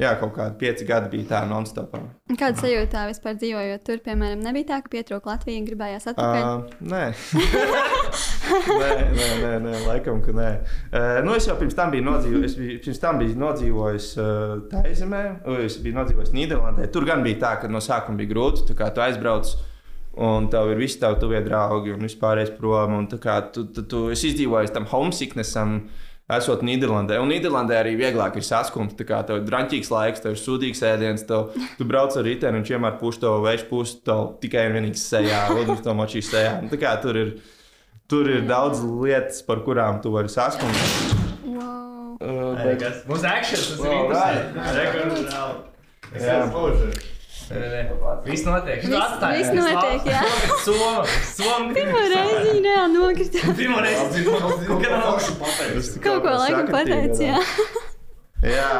[0.00, 2.00] Jā, kaut kādi pieci gadi bija tā non-stopā.
[2.32, 6.46] Kāda sajūta vispār dzīvojot tur, piemēram, nebija tā, ka pietrūka Latvija un gribējās atpakaļ?
[6.48, 7.04] Uh, nē.
[8.82, 10.48] nē, nē, nē, nē, laikam, ka nē.
[10.92, 15.24] Uh, nu, es jau pirms tam biju nodzīvojis, pirms tam biju nodzīvojis uh, Taizemē,
[15.64, 16.88] es biju nodzīvojis Nīderlandē.
[16.92, 19.52] Tur gan bija tā, ka no sākuma bija grūti, tā kā tu aizbrauc.
[20.22, 22.98] Un tev ir visi tavi tuvie draugi un vispārējais prom.
[22.98, 25.78] Un, kā, tu, tu, tu, es izdzīvoju tam homesicknessam,
[26.36, 27.16] esot Nīderlandē.
[27.20, 28.94] Un Nīderlandē arī vieglāk ir saskumt.
[28.98, 32.60] Tā kā tev ir drāmīgs laiks, tev ir sūdīgs ēdiens, tev, tu brauc ar riteni
[32.60, 36.58] un vienmēr puš to vējš pusi tev tikai un vienīgi sejā, un to močīs sejā.
[36.60, 37.34] Un Tā kā tur ir,
[38.12, 40.84] tur ir daudz lietas, par kurām tu vari saskumt.
[41.46, 42.18] Wow.
[42.20, 44.68] Uh, bet, Mūsu akcents tas ir Wow, interesanti.
[44.78, 45.56] Rekord, reāli.
[46.20, 46.42] jā.
[46.52, 47.08] Nē,
[48.24, 48.84] Viss notiek.
[48.84, 50.20] Viss- viss notiek, jā.
[50.64, 51.02] Soma.
[51.26, 51.72] Soma.
[51.76, 53.42] Pirmā reize viņa reāli nokrita.
[53.60, 54.22] Pirmā reize.
[54.28, 55.18] Kaut kā nav.
[56.04, 57.40] Kaut ko laikam pateicis, jā.
[58.42, 58.70] Jā,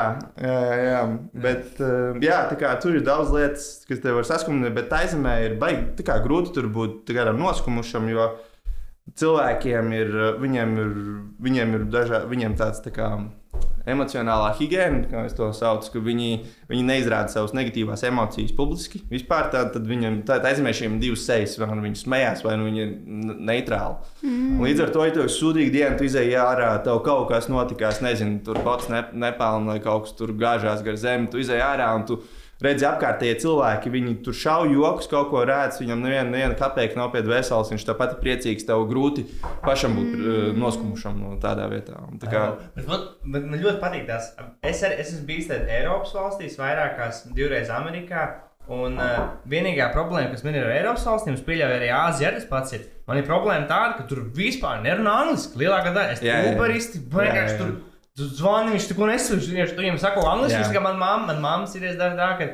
[0.42, 1.02] jā, jā.
[1.44, 5.36] Bet uh, jā, tā kā, tur ir daudz lietas, kas tev var saskumēt, bet aizemē
[5.46, 8.26] ir baigi tā kā, grūti tur būt tā kā, noskumušam, jo
[9.18, 10.98] cilvēkiem ir, uh, viņiem ir,
[11.42, 13.12] viņiem ir dažā, viņiem tāds tā kā,
[13.88, 16.30] emocionālā higiēna, kā es to saucu, ka viņi,
[16.70, 19.02] viņi neizrāda savas negatīvās emocijas publiski.
[19.10, 22.56] Vispār tā, tad viņam tā, tā aizmiešiem ir divas sejas, vai nu viņi smējās, vai
[22.60, 22.92] nu viņi ir
[23.50, 24.12] neitrāli.
[24.22, 24.60] Mm.
[24.62, 28.02] Līdz ar to, ja tev ir sūdīga diena, tu izēji ārā, tev kaut kas notikās,
[28.04, 31.90] nezinu, tur pats ne, nepelna vai kaut kas tur gāžās gar zemi, tu izēji ārā
[31.98, 32.22] un tu
[32.64, 37.10] redzi apkārtējie cilvēki, viņi tur šauj joks, kaut ko rēc, viņam neviena, neviena kapeka nav
[37.14, 39.26] pie dvēseles, viņš tāpat ir priecīgs, tev grūti
[39.64, 40.60] pašam būt mm.
[40.62, 41.98] noskumušam no tādā vietā.
[42.08, 42.46] Un Tā kā,
[42.76, 43.04] Bet, man,
[43.34, 44.32] bet man ļoti patīk tas.
[44.62, 48.30] Es, arī, es esmu bijis Eiropas valstīs, vairākās, divreiz Amerikā.
[48.72, 52.46] Un uh, vienīgā problēma, kas man ir ar Eiropas valstīm, es pieļauju arī Āzijā, tas
[52.46, 52.84] pats ir.
[53.10, 55.58] Man ir problēma tāda, ka tur vispār nerunā angliski.
[55.64, 57.58] Lielākā daļa es uberisti, Jā, vienkārši jā.
[57.58, 57.72] tur.
[58.18, 60.58] Tu zvani, viņš tur nesūdz, viņš tur viņam saka, angliski.
[60.60, 62.50] Viņš kā man mamma, man mamma ir izdara tā, ka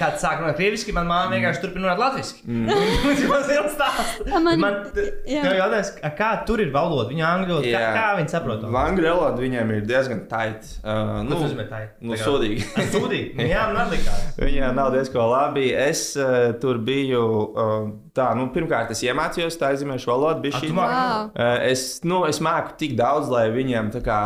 [0.00, 2.38] kāds sāk runāt krieviski, man mamma vienkārši turpina runāt latviski.
[2.46, 4.22] Tas ir liels stāsts.
[4.30, 8.62] Man- Man, tev jautājums, kā tur ir valoda, viņa angļu valoda, kā, kā viņi saprot?
[8.64, 10.70] Angļu valoda viņiem ir diezgan taita.
[10.80, 11.82] Uh, Nu, tas ir tā.
[12.00, 12.64] nu, sūdīgi.
[12.94, 13.34] Sūdīgi.
[13.40, 14.22] Nu, Jā, man likās.
[14.38, 15.66] Viņai nav diezgan labi.
[15.74, 17.26] Es uh, tur biju.
[17.52, 20.50] Uh, tā, nu, pirmkārt, es iemācījos tā aizmēšu valodu.
[20.50, 20.60] A?
[20.76, 21.30] Wow.
[21.30, 24.20] Uh, es, nu, es māku tik daudz, lai viņiem tā kā,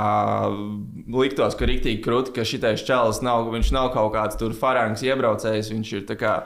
[1.14, 5.72] liktos, ka rīktīgi krūti, ka šitais čalis nav, viņš nav kaut kāds tur farangs iebraucējs.
[5.74, 6.38] Viņš ir tā kā.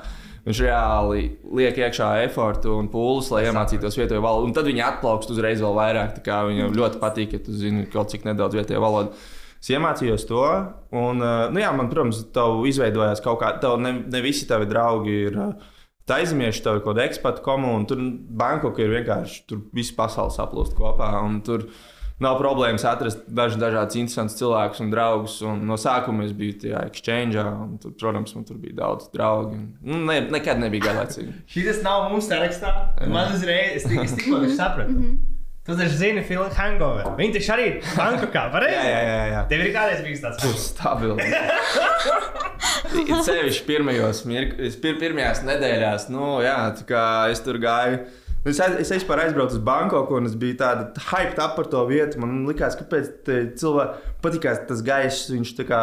[0.49, 1.23] Viņš reāli
[1.59, 4.47] liek iekšā efortu un pūles, lai iemācītos vietējo valodu.
[4.49, 6.15] Un tad viņi atplaukst uzreiz vēl vairāk.
[6.17, 9.19] tā kā Viņam ļoti patīk, ja tu zini kaut cik nedaudz vietējo valodu.
[9.59, 10.45] Es iemācījos to,
[10.95, 15.17] un, nu jā, man, protams, tev izveidojās kaut kā, tev ne, ne visi tavi draugi
[15.27, 15.69] ir uh,
[16.09, 18.01] taizemieši, tev ir kaut kāda ekspata komuna, un tur
[18.41, 21.69] Bankokā ir vienkārši, tur viss pasaules saplūst kopā, un tur
[22.19, 26.81] nav problēmas atrast dažus dažādus interesantus cilvēkus un draugus, un no sākuma es biju tajā
[26.91, 31.37] exchange, un tur, protams, man tur bija daudz draugu, un nu, ne, nekad nebija garlaicīgi.
[31.55, 32.75] Šis nav mums sarakstā.
[33.07, 35.13] Man uzreiz, tik- tikko sapratu.
[35.69, 37.11] Tu taču zini filmu Hangover.
[37.19, 38.73] Viņi taču arī ir Bankokā, pareizi?
[38.79, 39.43] Jā, jā, jā, jā.
[39.51, 41.27] Tev ir kādreiz bijis tāds Tur stabili.
[42.97, 44.23] Ir sevišķi pirmajos,
[44.83, 48.01] pir, pirmajās nedēļās, nu, jā, tā kā es tur gāju.
[48.49, 52.21] Es, es vispār aizbraucu uz Bankoku, un es biju tāda hyped up par to vietu.
[52.23, 53.29] Man liekas, kāpēc
[53.61, 55.27] cilvēkam patīkās tas gaiss.
[55.35, 55.83] Viņš tā kā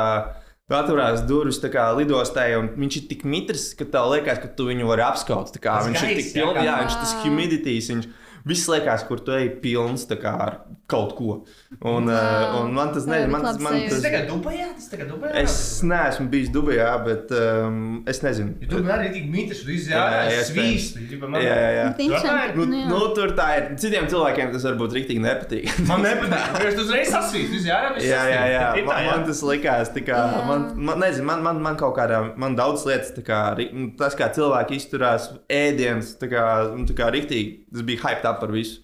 [0.74, 4.88] atverās durvis kā lidostā, un viņš ir tik mitrs, ka tev liekas, ka tu viņu
[4.90, 5.52] vari apskaut.
[5.54, 7.92] Tā kā Tas Viņš ir gaiss, tik jā, pilns, kā- jā, viņš tas humidities.
[7.94, 8.14] Viņš,
[8.46, 10.60] Viss liekas, kur tu ej, pilns ar
[10.90, 11.40] kaut ko.
[11.82, 12.60] Un, wow.
[12.62, 13.78] un man tas nezina, man, labs man.
[13.86, 15.34] Tas tas tagad Dubajā, tas tagad Dubajā.
[15.42, 17.80] Es neesmu bijis Dubajā, bet um,
[18.10, 18.56] es nezinu.
[18.62, 21.00] Ja tu man arī tik mītis, tu Jā, izjāji, jā, svīst.
[21.16, 22.54] Jā, jā, jā.
[22.56, 23.68] Nu, nu nu, tur tā ir.
[23.82, 25.70] Citiem cilvēkiem tas varbūt rīktīgi nepatīk.
[25.90, 26.62] Man nepatīk.
[26.70, 28.06] Es tu uzreiz sasvīst, izjāji.
[28.08, 28.66] jā, jā, jā.
[28.86, 30.42] Man, man tas likās, tā kā, Jā.
[30.48, 33.42] man, man, nezinu, man, man, man kaut kādā, man daudz lietas, tā kā,
[33.74, 38.30] nu, tas, kā cilvēki izturās, ēdienas, tā kā, nu, tā kā rīktīgi, tas bija hyped
[38.30, 38.84] up par visu.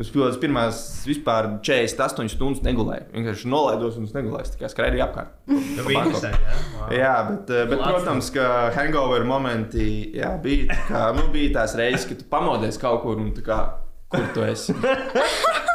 [0.00, 3.10] Es pilnīgi pirmās vispār 48 stundas negulēju.
[3.12, 4.54] Vienkārši nolaidos un negulēju.
[4.54, 5.34] Tā kā skraidīju apkārt.
[5.46, 6.56] Tu biji interesanti, jā.
[6.72, 6.94] Wow.
[6.96, 8.46] Jā, bet, eh, bet protams, ka
[8.78, 13.20] hangover momenti jā, bija, tā kā, nu, bija tās reizes, kad tu pamodies kaut kur
[13.20, 13.60] un tā kā,
[14.12, 14.74] kur tu esi.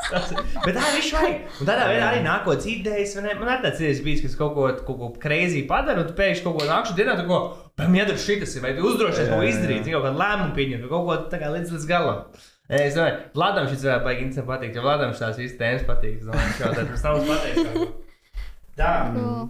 [0.07, 1.39] Bet tā viņš vajag.
[1.59, 3.15] Un tādā veidā arī nākotnes idejas.
[3.18, 6.15] Man ir tāds idejas bijis, ka es kaut ko, kaut ko crazy padaru, un tu
[6.15, 7.41] pēkšņi kaut ko nākšu dienā, tu ko,
[7.76, 11.18] pam, jādara šitas, vai tu uzdrošies kaut ko izdarīt, kaut kādu lēmumu pieņemt, kaut ko
[11.34, 12.24] tā kā līdz, līdz galam.
[12.68, 16.18] Es domāju, Vladam šis varētu baigi interesanti patikt, jo Vladam šīs visas tēmas patīk.
[16.20, 17.93] Es domāju, ka tas mums pateiks.
[18.78, 18.91] Tā.
[19.13, 19.45] Cool.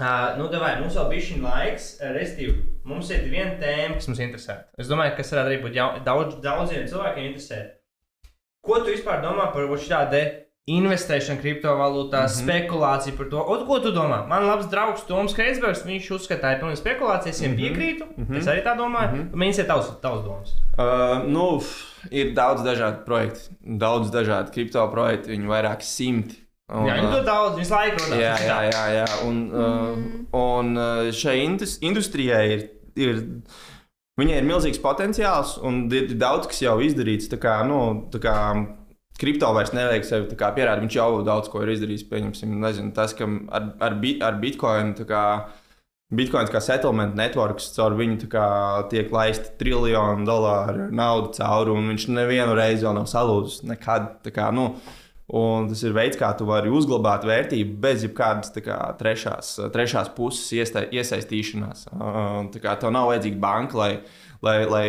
[0.00, 2.54] Uh, nu, davai, mums vēl bija šī laiks, uh, respektīvi,
[2.88, 4.56] mums ir viena tēma, kas mums interesē.
[4.80, 7.58] Es domāju, ka tas varētu arī būt jau, daudz, daudziem cilvēkiem interesē.
[8.64, 10.22] Ko tu vispār domā par šādu
[10.76, 12.40] investēšanu kriptovalūtā, mm -hmm.
[12.42, 13.44] spekulāciju par to?
[13.54, 14.26] Un, ko tu domā?
[14.28, 17.30] Man labs draugs Toms Kreisbergs, viņš uzskata, ka tā ir pilnīgi spekulācija.
[17.30, 17.60] Es viņam Mhm.
[17.62, 18.04] piekrītu.
[18.04, 18.32] Mm Mhm.
[18.32, 18.38] -hmm.
[18.38, 19.10] Es arī tā domāju.
[19.12, 19.40] Mm Mhm.
[19.40, 19.58] -hmm.
[19.60, 20.50] Ir tavs, tavs domas.
[20.78, 21.60] Uh, nu,
[22.10, 26.34] ir daudz dažādu projektu, daudz dažādu kripto projektu, viņi vairāk simti.
[26.72, 28.16] Un, Jā, viņi uh, to daudz, visu laiku runā.
[28.20, 28.86] Jā, jā, jā.
[28.94, 29.06] jā.
[29.28, 29.98] Un, uh,
[30.32, 33.14] un uh, šai indus industrijai ir, ir,
[34.20, 37.28] viņai ir milzīgs potenciāls un ir daudz kas jau izdarīts.
[37.28, 38.66] Tā kā, nu, tā kā,
[39.20, 40.84] kripto vairs nevajag sevi pierādīt.
[40.86, 42.06] Viņš jau daudz ko ir izdarījis.
[42.10, 44.94] Pieņemsim, nezinu, tas, ka ar, ar, bit, ar Bitcoin.
[45.08, 45.24] Kā,
[46.16, 48.46] Bitcoins kā settlement networks, caur viņu kā,
[48.90, 53.62] tiek laista triljonu dolāru naudu cauri, un viņš nevienu reizi vēl nav salūzis.
[53.70, 54.18] Nekad.
[54.34, 54.72] Kā, nu,
[55.30, 60.72] Un tas ir veids, kā tu vari uzglabāt vērtību bez jebkādas kā, trešās, trešās puses
[60.90, 61.84] iesaistīšanās.
[62.50, 63.92] Tā kā tev nav vajadzīga banka, lai,
[64.44, 64.86] lai, lai,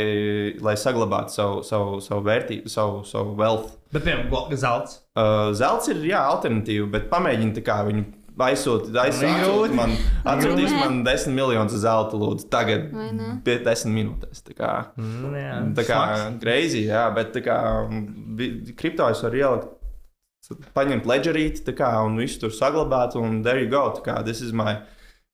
[0.63, 3.75] lai saglabātu savu, savu, savu vērtību, savu, savu wealth.
[3.91, 5.01] Bet, piemēram, zelts.
[5.17, 8.07] Uh, zelts ir jā, alternatīva, bet pamēģini viņu
[8.41, 9.91] aizsūtīt, aizsūtīt man,
[10.25, 12.87] atsūtīt man desmit miljonus zelta, lūdzu, tagad,
[13.45, 14.41] pie desmit minūtēs.
[14.47, 15.99] Tā kā, mm, jā, tā kā
[16.41, 17.59] greizi, jā, bet tā kā
[18.79, 19.77] kripto es varu ielikt
[20.75, 23.85] paņemt ledgerīti kā, un visu tur saglabāt, un there you go.
[24.03, 24.81] Kā, this is my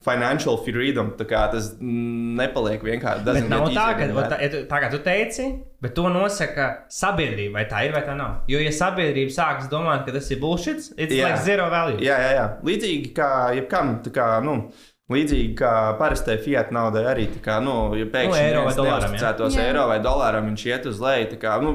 [0.05, 1.11] financial freedom.
[1.17, 3.25] Tā kā tas nepaliek vienkārši.
[3.25, 5.47] Bet nav tā, ka tā, tā kā tu teici,
[5.83, 8.43] bet to nosaka sabiedrība, vai tā ir vai tā nav.
[8.51, 11.25] Jo, ja sabiedrība sāks domāt, ka tas ir bullshit, it's jā.
[11.25, 11.99] like zero value.
[12.03, 12.45] Jā, jā, jā.
[12.67, 14.61] Līdzīgi kā jebkam, tā kā, nu.
[15.07, 19.13] Līdzīgi kā parastai fiat naudai arī, tā kā, nu, ja pēkšņi nu, eiro vai dolāram,
[19.15, 19.29] ja?
[19.63, 21.71] eiro vai dolāram viņš iet uz leju, tā kā, nu,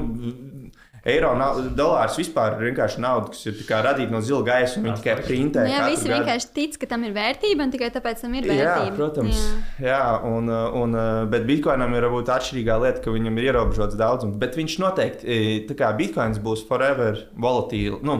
[1.03, 1.31] eiro,
[1.75, 5.65] dolārs vispār ir vienkārši nauda, kas ir radīta no zila gaisa un viņi tikai printē.
[5.67, 6.15] Jā, visi gadu.
[6.15, 8.87] vienkārši tic, ka tam ir vērtība un tikai tāpēc tam ir vērtība.
[8.87, 9.41] Jā, protams.
[9.81, 10.47] Jā, jā un,
[10.79, 10.99] un,
[11.33, 14.39] bet bitkoinam ir varbūt atšķirīgā lieta, ka viņam ir ierobežots daudzums.
[14.39, 15.39] Bet viņš noteikti,
[15.69, 17.99] tā kā bitkoins būs forever volatīli.
[18.07, 18.19] Nu,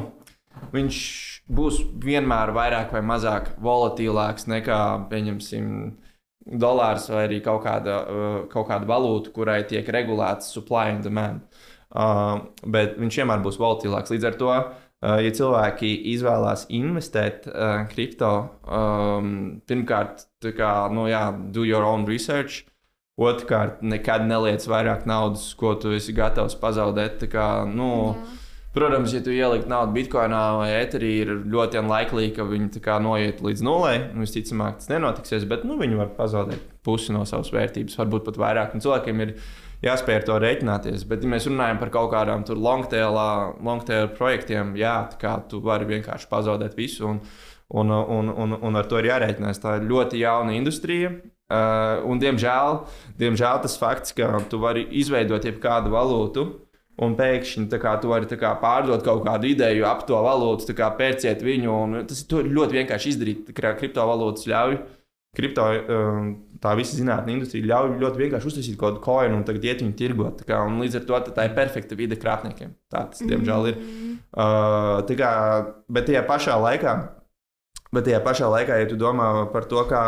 [0.76, 1.02] viņš
[1.54, 4.80] būs vienmēr vairāk vai mazāk volatīlāks nekā,
[5.12, 5.68] pieņemsim,
[6.60, 8.00] dolārs vai arī kaut kāda,
[8.52, 11.64] kaut kāda valūta, kurai tiek regulēts supply and demand.
[11.94, 14.14] Uh, bet viņš vienmēr būs volatīlāks.
[14.14, 18.34] Līdz ar to, uh, ja cilvēki izvēlās investēt uh, kripto,
[18.66, 19.34] um,
[19.70, 20.26] pirmkārt,
[20.58, 22.64] kā, nu, jā, do your own research.
[23.22, 27.22] Otrkārt, nekad neliec vairāk naudas, ko tu esi gatavs pazaudēt.
[27.30, 28.40] Kā, nu, Jā.
[28.74, 33.44] Protams, ja tu ielikt naudu bitkoinā vai eterī, ir ļoti unlikely, ka viņi kā, noiet
[33.46, 33.92] līdz nulē.
[34.18, 38.74] Visticamāk, tas nenotiksies, bet nu, viņi var pazaudēt pusi no savas vērtības, varbūt pat vairāk.
[38.74, 39.36] Un cilvēkiem ir
[39.84, 41.06] jāspēj ar to rēķināties.
[41.10, 43.84] Bet, ja mēs runājam par kaut kādām long-tail long
[44.18, 47.08] projektiem, jā, kā tu vari vienkārši pazaudēt visu.
[47.10, 47.22] Un,
[47.74, 49.62] un, un, un, un ar to ir jārēķinās.
[49.62, 51.14] Tā ir ļoti jauna industrija.
[51.54, 52.80] Uh, un, diemžēl,
[53.20, 56.46] diemžēl tas fakts, ka tu vari izveidot jebkādu valūtu,
[57.04, 61.44] un pēkšņi kā, tu vari kā, pārdot kaut kādu ideju ap to valūtu, kā, pērciet
[61.46, 61.76] viņu.
[62.10, 63.54] Tas ir ļoti vienkārši izdarīt.
[63.60, 64.80] Kriptovalūtas ļauj
[65.34, 66.28] kripto, um,
[66.62, 69.96] tā visa zinātnē industrija ļauj ļoti vienkārši uztaisīt kaut kādu koinu un tagad iet viņu
[70.00, 70.44] tirgot.
[70.48, 72.76] Kā, un līdz ar to tā ir perfekta vide krāpniekiem.
[72.94, 73.80] Tā tas, diemžēl, ir.
[74.34, 75.32] Uh, kā,
[75.94, 76.94] bet tajā pašā laikā,
[77.94, 80.04] bet tajā pašā laikā, ja tu domā par to, kā,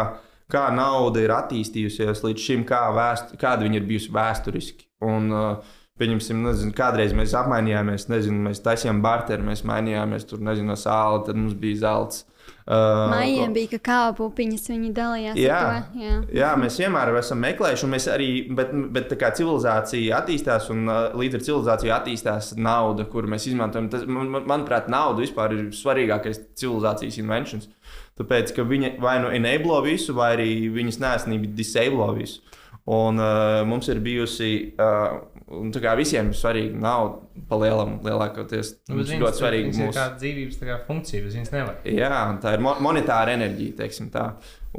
[0.51, 4.87] kā nauda ir attīstījusies līdz šim, kā vēst, kāda viņa ir bijusi vēsturiski.
[5.05, 10.75] Un, uh, Pieņemsim, nezinu, kādreiz mēs apmainījāmies, nezinu, mēs taisījām barteru, mēs mainījāmies tur, nezinu,
[10.75, 12.25] sāla, tad mums bija zelts.
[12.65, 15.57] Uh, Maijam bija kakao pupiņas, viņi dalījās jā.
[16.01, 16.13] Jā.
[16.33, 20.89] jā, mēs vienmēr esam meklējuši, un mēs arī, bet, bet tā kā civilizācija attīstās, un
[20.89, 23.91] uh, līdz ar civilizāciju attīstās nauda, kuru mēs izmantojam.
[23.93, 27.69] Tas, man, manuprāt, nauda vispār ir svarīgākais civilizācijas inventions.
[28.17, 32.41] Tāpēc, ka viņa vai nu enablo visu, vai arī viņas nesnība disablo visu.
[32.89, 37.99] Un uh, mums ir bijusi uh, Un tā kā visiem ir svarīga nauda, pa lielam,
[38.01, 38.71] lielākoties.
[38.89, 39.73] Nu, tas ir ļoti svarīgi.
[39.75, 41.75] Tas ir kā dzīvības kā funkcija, bez viņas nevar.
[41.85, 44.31] Jā, tā ir mo monetāra enerģija, teiksim tā.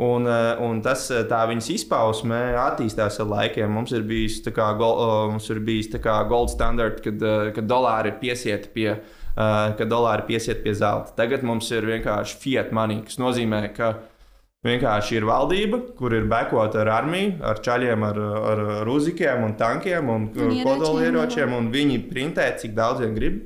[0.02, 3.70] Un, eh, un tas, eh, tā viņas izpausme attīstās ar laikiem.
[3.70, 8.12] Mums ir bijis, kā, gol, mums ir bijis kā gold standard, kad, eh, kad dolāri
[8.12, 8.98] ir piesieti pie,
[9.36, 11.12] kad dolāri piesiet pie zelta.
[11.14, 13.98] Tagad mums ir vienkārši fiat money, kas nozīmē, ka
[14.66, 20.08] Vienkārši ir valdība, kur ir bekota ar armiju, ar čaļiem, ar, ar, uzikiem un tankiem
[20.12, 23.44] un, kodolieročiem, un viņi printē, cik daudz vien grib.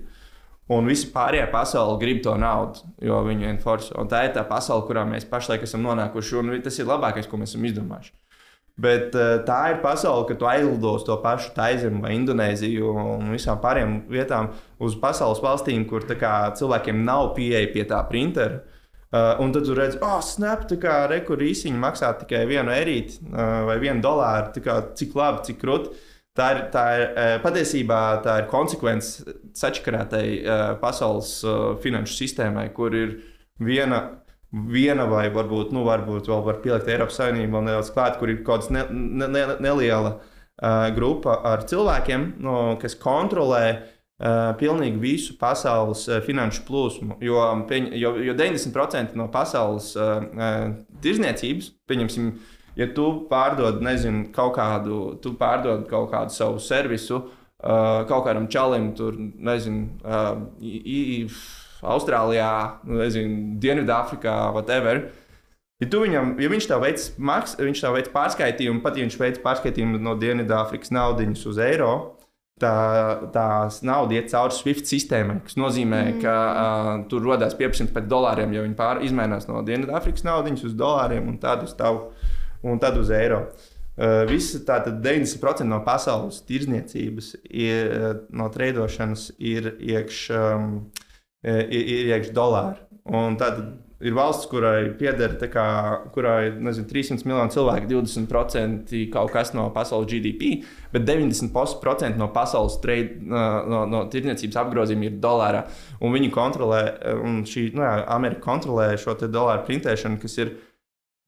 [0.70, 3.90] Un visi pārējie pasaule grib to naudu, jo viņi ir forši.
[3.98, 7.40] Un tā ir tā pasaule, kurā mēs pašlaik esam nonākuši, un tas ir labākais, ko
[7.40, 8.12] mēs esam izdomājuši.
[8.80, 13.32] Bet uh, tā ir pasaule, ka tu aizlido uz to pašu Taizemi vai Indonēziju un
[13.34, 18.62] visām pārējām vietām uz pasaules valstīm, kur kā, cilvēkiem nav pieeja pie tā printera.
[19.10, 23.64] Uh, un tad tu redzi, oh, snap, tā kā rekurīsiņa maksā tikai vienu erīti uh,
[23.66, 24.62] vai vienu dolāru.
[24.62, 25.90] Kā, cik labi, cik krūti.
[26.38, 32.68] Tā ir, tā ir uh, patiesībā tā ir konsekvence sačakarētai uh, pasaules uh, finanšu sistēmai,
[32.76, 33.16] kur ir
[33.58, 34.04] viena,
[34.54, 38.44] viena vai varbūt, nu, varbūt vēl var pielikt Eiropas Savienību vēl nedaudz klāt, kur ir
[38.46, 43.96] kaut kāda ne, ne, ne, neliela uh, grupa ar cilvēkiem, no, kas kontrolē Uh,
[44.60, 47.18] pilnīgi visu pasaules uh, finanšu plūsmu.
[47.24, 50.20] Jo, pieņ, jo, jo 90% no pasaules uh,
[51.00, 52.32] tirzniecības, pieņemsim,
[52.76, 58.50] ja tu pārdod nezinu, kaut, kādu, tu pārdod kaut kādu savu servisu uh, kaut kādam
[58.52, 61.40] čalim, tur, nezinu, uh,
[61.80, 62.52] Austrālijā,
[62.84, 65.06] nu, nezinu, Dienvidāfrikā, whatever.
[65.80, 69.38] Ja, viņam, ja viņš tev veic, maks, viņš tev veic pārskaitījumu, pat ja viņš veic
[69.44, 72.18] pārskaitījumu no Dienvidāfrikas naudas uz eiro,
[72.60, 72.74] tā,
[73.34, 76.20] tās nauda iet cauri SWIFT sistēmai, kas nozīmē, mm.
[76.22, 80.76] ka uh, tur rodas pieprasījums pēc dolāriem, jo viņi pār, izmainās no Dienvidāfrikas naudas uz
[80.78, 82.10] dolāriem un tad uz tavu
[82.66, 83.46] un tad uz eiro.
[84.00, 87.94] Uh, Visa tātad 90% no pasaules tirzniecības, ir,
[88.32, 90.72] no treidošanas ir iekšā um,
[91.44, 92.80] ir iekšā dolāri.
[93.10, 93.60] Un tad
[94.00, 95.64] ir valsts, kurai pieder, kā,
[96.14, 100.62] kurai nezinu, 300 miljoni cilvēku, 20% kaut kas no pasaules GDP,
[100.94, 105.66] bet 90% no pasaules trade, no, no tirdzniecības apgrozījuma ir dolārā.
[106.00, 106.82] Un viņi kontrolē,
[107.20, 110.56] un šī nu, jā, Amerika kontrolē šo dolāru printēšanu, kas ir.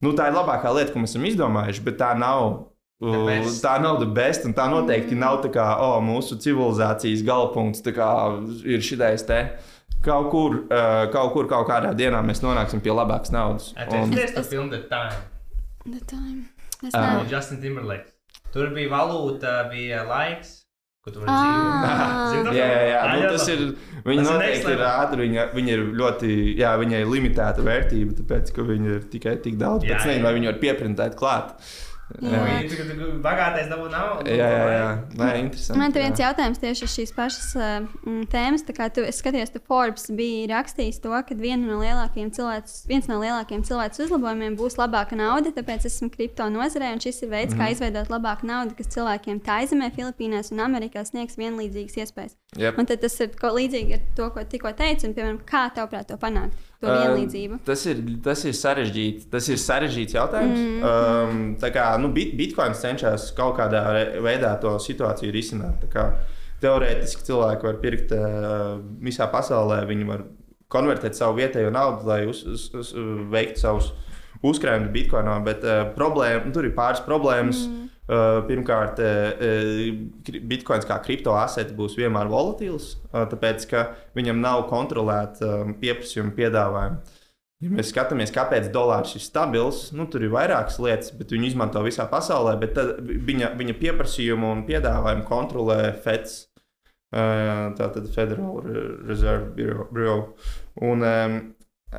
[0.02, 4.06] Nu, tā ir labākā lieta, ko mēs esam izdomājuši, bet tā nav Tā nav tā
[4.14, 7.82] best, un tā noteikti nav tā kā oh, mūsu civilizācijas galapunkts.
[8.62, 9.40] Ir šis te
[10.04, 13.70] kaut kur, uh, kaut kur, kaut kādā dienā mēs nonāksim pie labākas naudas.
[13.88, 14.10] Un...
[14.16, 15.22] Tas ir filmas The Time.
[15.86, 16.48] The time.
[16.82, 17.30] Es Uh, nezinu.
[17.30, 18.10] Justin Timberlake.
[18.52, 20.58] Tur bija valūta, bija laiks,
[21.04, 22.32] ko tu vari Ah.
[22.52, 22.98] Jā, jā, jā.
[23.02, 23.62] Ah, Nu, jā, tas to- ir.
[24.04, 25.22] Viņa Tas ir noteikti ir ātri.
[25.28, 29.56] Viņa, viņa ir ļoti, jā, viņai ir limitēta vērtība, tāpēc, ka viņa ir tikai tik
[29.60, 29.86] daudz.
[29.86, 31.54] Jā, Pēc nezinu, vai viņu var pieprintēt klāt.
[31.56, 31.91] Jā.
[33.22, 34.28] Bagātais dabū naudu.
[34.28, 34.88] Jā, jā, jā.
[35.16, 35.78] Nē, interesanti.
[35.80, 36.28] Man te viens jā.
[36.28, 38.64] jautājums tieši uz šīs pašas mm, tēmas.
[38.68, 42.82] Tā kā tu es skatījos, tu Forbes bija rakstījis to, ka viena no lielākajiem cilvēks,
[42.90, 45.54] viens no lielākajiem cilvēku uzlabojumiem būs labāka nauda.
[45.56, 47.58] Tāpēc esmu kripto nozarē, un šis ir veids, mm.
[47.60, 47.76] kā Mhm.
[47.78, 52.36] izveidot labāku naudu, kas cilvēkiem tā aizemē, Filipīnās un Amerikā sniegs vienlīdzīgas iespējas.
[52.60, 52.76] Jep.
[52.78, 56.10] Un tad tas ir ko līdzīgi ar to, ko tikko teicu, un, piemēram, kā tavuprāt
[56.10, 56.52] to panākt,
[56.90, 57.58] vienlīdzību.
[57.66, 59.28] Tas ir, tas ir sarežģīts.
[59.32, 60.58] Tas ir sarežģīts jautājums.
[60.58, 60.76] Mm.
[60.78, 60.84] Mm.
[60.90, 63.82] Um, tā kā nu, bit, Bitcoins cenšas kaut kādā
[64.24, 65.86] veidā to situāciju risināt.
[65.92, 66.10] Kā
[66.62, 70.26] Teorētiski cilvēki var pirkt uh, visā pasaulē, viņi var
[70.72, 72.92] konvertēt savu vietējo naudu, lai uz, uz, uz,
[73.32, 73.90] veiktu savus
[74.46, 75.40] uzkrājumus Bitcoinā.
[75.46, 77.66] Bet uh, problēma, tur ir pāris problēmas.
[77.66, 77.78] Mm.
[77.78, 83.88] Uh, pirmkārt, uh, Bitcoins kā kriptoasets būs vienmēr volatīls, tāpēc ka
[84.18, 87.20] viņam nav kontrolēta um, pieprasījuma piedāvājuma.
[87.62, 91.78] Ja mēs skatāmies, kāpēc dolārs ir stabils, nu, tur ir vairākas lietas, bet viņi izmanto
[91.84, 92.56] visā pasaulē.
[92.58, 92.80] Bet
[93.28, 96.40] viņa, viņa pieprasījumu un piedāvājumu kontrolē FEDS,
[97.78, 98.64] tātad Federal
[99.06, 100.32] Reserve Bureau.
[100.82, 101.06] Un,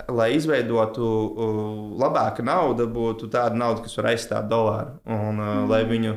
[0.09, 1.57] lai izveidotu uh,
[2.01, 4.97] labāku naudu, būtu tāda nauda, kas var aizstāt dolāru.
[5.05, 5.67] Un, mm.
[5.69, 6.15] lai, viņu,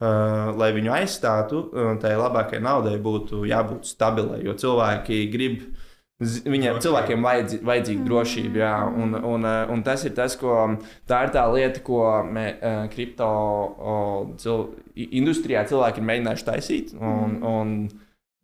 [0.00, 1.66] uh, lai viņu aizstātu,
[2.02, 5.60] tai labākajai naudai būtu jābūt stabilai, jo cilvēki grib.
[6.18, 10.56] Viņiem cilvēkiem vajadz, vajadzīga drošība, jā, un, un, un tas ir tas, ko
[11.06, 12.46] tā ir tā lieta, ko mē,
[12.90, 13.28] kripto
[14.42, 14.64] cil,
[14.98, 16.90] industrijā cilvēki ir mēģinājuši taisīt.
[16.98, 17.76] Un, un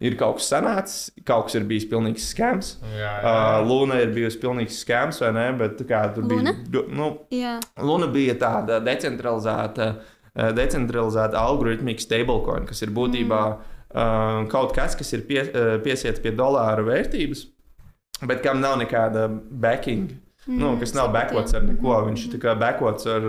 [0.04, 2.74] ir kaut kas sanācis, kaut kas ir bijis pilnīgs skams.
[2.92, 3.12] Jā, jā.
[3.20, 5.46] Uh, Luna ir bijusi pilnīgs skams, vai ne?
[5.60, 6.52] Bet tā kā tur Luna?
[6.52, 6.84] bija.
[6.92, 14.76] Nu, Jā, Luna bija tāda decentralizēta, uh, decentralizēta algoritmika stablecoin, kas ir būtībā uh, kaut
[14.76, 17.46] kas, kas ir pie, uh, piesiets pie dolāra vērtības,
[18.28, 20.20] bet kam nav nekāda backing.
[20.44, 21.94] Mm, nu, kas nav backots ar neko.
[22.10, 23.24] Viņš ir tikai backots ar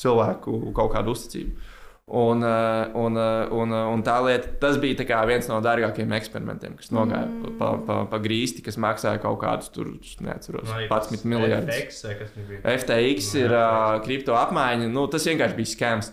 [0.00, 1.69] cilvēku kaut kādu uzticību.
[2.10, 6.10] Un, uh, un, uh, un, uh, un tā lieta, tas bija tā viens no dārgākajiem
[6.16, 7.52] eksperimentiem, kas nogāja mm.
[7.60, 9.92] pa, pa, pa grīsti, kas maksāja kaut kādus tur,
[10.26, 11.78] neatceros, arī 11 tas miljardus.
[12.02, 12.64] FTX?
[12.82, 14.90] FTX ir uh, kripto apmaiņa.
[14.90, 16.10] Nu, tas vienkārši bija skams.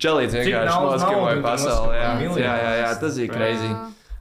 [0.00, 0.76] Čelīds vienkārši, Cik vienkārši
[1.34, 1.96] tu pasauli.
[1.98, 3.72] Jā, jā, jā, jā, tas bija crazy.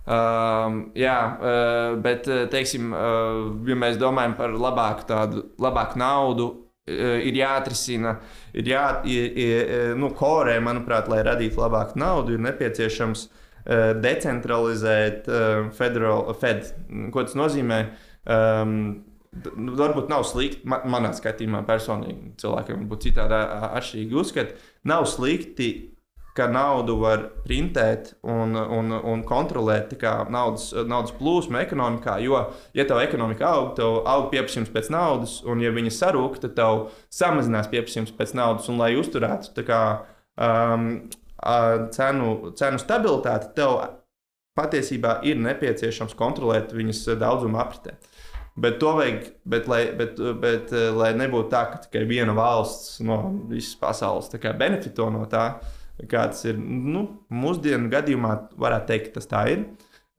[0.10, 6.50] Um, jā, uh, bet, teiksim, uh, ja mēs domājam par labāku, tādu, labāku naudu,
[6.90, 8.16] ir jāatrisina,
[8.58, 15.30] ir jā, ir, ir, nu, korē, manuprāt, lai radītu labāku naudu, ir nepieciešams uh, decentralizēt
[15.30, 16.74] uh, federal, Fed.
[17.14, 17.84] Ko tas nozīmē?
[18.30, 18.82] Um,
[19.30, 23.38] varbūt nav slikti, man, manā skatījumā, personīgi cilvēkiem būtu citādi
[23.70, 24.56] atšķirīgi uzskati.
[24.90, 25.70] Nav slikti
[26.40, 32.18] ka naudu var printēt un, un, un kontrolēt kā naudas, naudas plūsmu ekonomikā.
[32.24, 32.46] Jo,
[32.78, 36.86] ja tev ekonomika aug, tev aug pieprasījums pēc naudas, un ja viņa sarūk, tad tev
[37.14, 38.70] samazinās pieprasījums pēc naudas.
[38.72, 39.82] Un, lai uzturētu kā,
[40.40, 40.92] um,
[41.96, 42.30] cenu,
[42.60, 43.82] cenu stabilitāti, tev
[44.60, 47.98] patiesībā ir nepieciešams kontrolēt viņas daudzumu apritē.
[48.60, 53.22] Bet to vajag, bet, lai, bet, bet, lai nebūtu tā, ka tikai viena valsts no
[53.48, 55.62] visas pasaules benefito no tā,
[56.08, 59.64] kāds ir nu, mūsdienu gadījumā, varētu teikt, ka tas tā ir.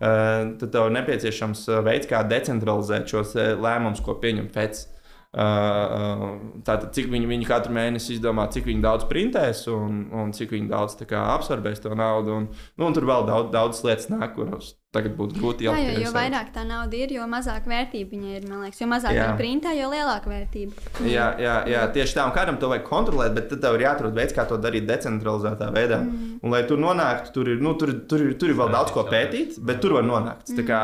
[0.00, 4.86] Uh, tad tev ir nepieciešams eh, veids, kā decentralizēt šos eh, lēmumus, ko pieņem FEDS.
[5.30, 10.72] Tātad, cik viņi, viņi katru mēnesi izdomā, cik viņi daudz printēs un, un cik viņi
[10.72, 12.34] daudz kā, absorbēs to naudu.
[12.40, 16.00] Un, nu, un tur vēl daudz, daudz lietas nāk, kuras tagad būtu grūti Jā, jo,
[16.02, 18.48] jo vairāk tā nauda ir, jo mazāk vērtība viņai ir.
[18.50, 19.28] Liekas, jo mazāk Jā.
[19.28, 20.86] viņa printē, jo lielāka vērtība.
[21.06, 22.24] Jā, jā, jā, tieši tā.
[22.26, 25.70] Un kādam to vajag kontrolēt, bet tad tev ir jāatrod veids, kā to darīt decentralizētā
[25.76, 26.00] veidā.
[26.02, 26.40] Mm.
[26.42, 29.06] Un, lai tur nonāktu, tur ir, nu, tur, tur, ir, tur ir vēl daudz ko
[29.06, 30.50] pētīt, bet tur var nonākt.
[30.66, 30.82] Kā,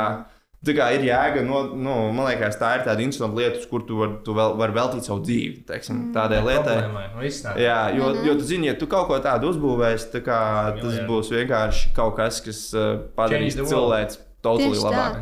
[0.67, 4.01] tā kā ir jēga, no, nu, man liekas, tā ir tāda interesanta lieta, kur tu
[4.01, 6.77] vari var, var veltīt savu dzīvi teiksim, tādai lietai.
[6.83, 7.55] Problēmai, nu.
[7.63, 8.27] Jā, jo, mm -hmm.
[8.27, 10.41] jo tu zini, ja tu kaut ko tādu uzbūvēsi, tā kā,
[10.81, 14.85] tas būs vienkārši kaut kas, kas uh, padarīs cilvēku totally tā.
[14.91, 15.15] labāk.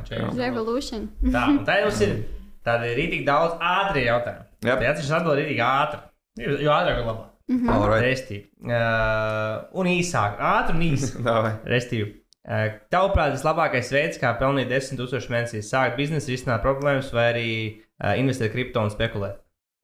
[1.32, 2.16] Tā, un tā jums ir
[2.64, 4.44] tādi rītīgi daudz ātrie jautājumi.
[4.64, 4.82] Yep.
[4.82, 6.00] Jā, tas atbild rītīgi ātri.
[6.40, 7.30] Jo ātrāk, jo labāk.
[7.44, 8.02] Alright.
[8.02, 8.38] Restī.
[8.64, 11.10] Uh, un īsāk, ātri un īsi.
[11.26, 11.58] Davai.
[11.68, 12.23] Restīvi.
[12.44, 18.12] Uh, Tavuprāt, vislabākais veids, kā pelnīt 10,000 mēnesī, sākt biznesu, risināt problēmas vai arī uh,
[18.20, 19.38] investēt kripto un spekulēt.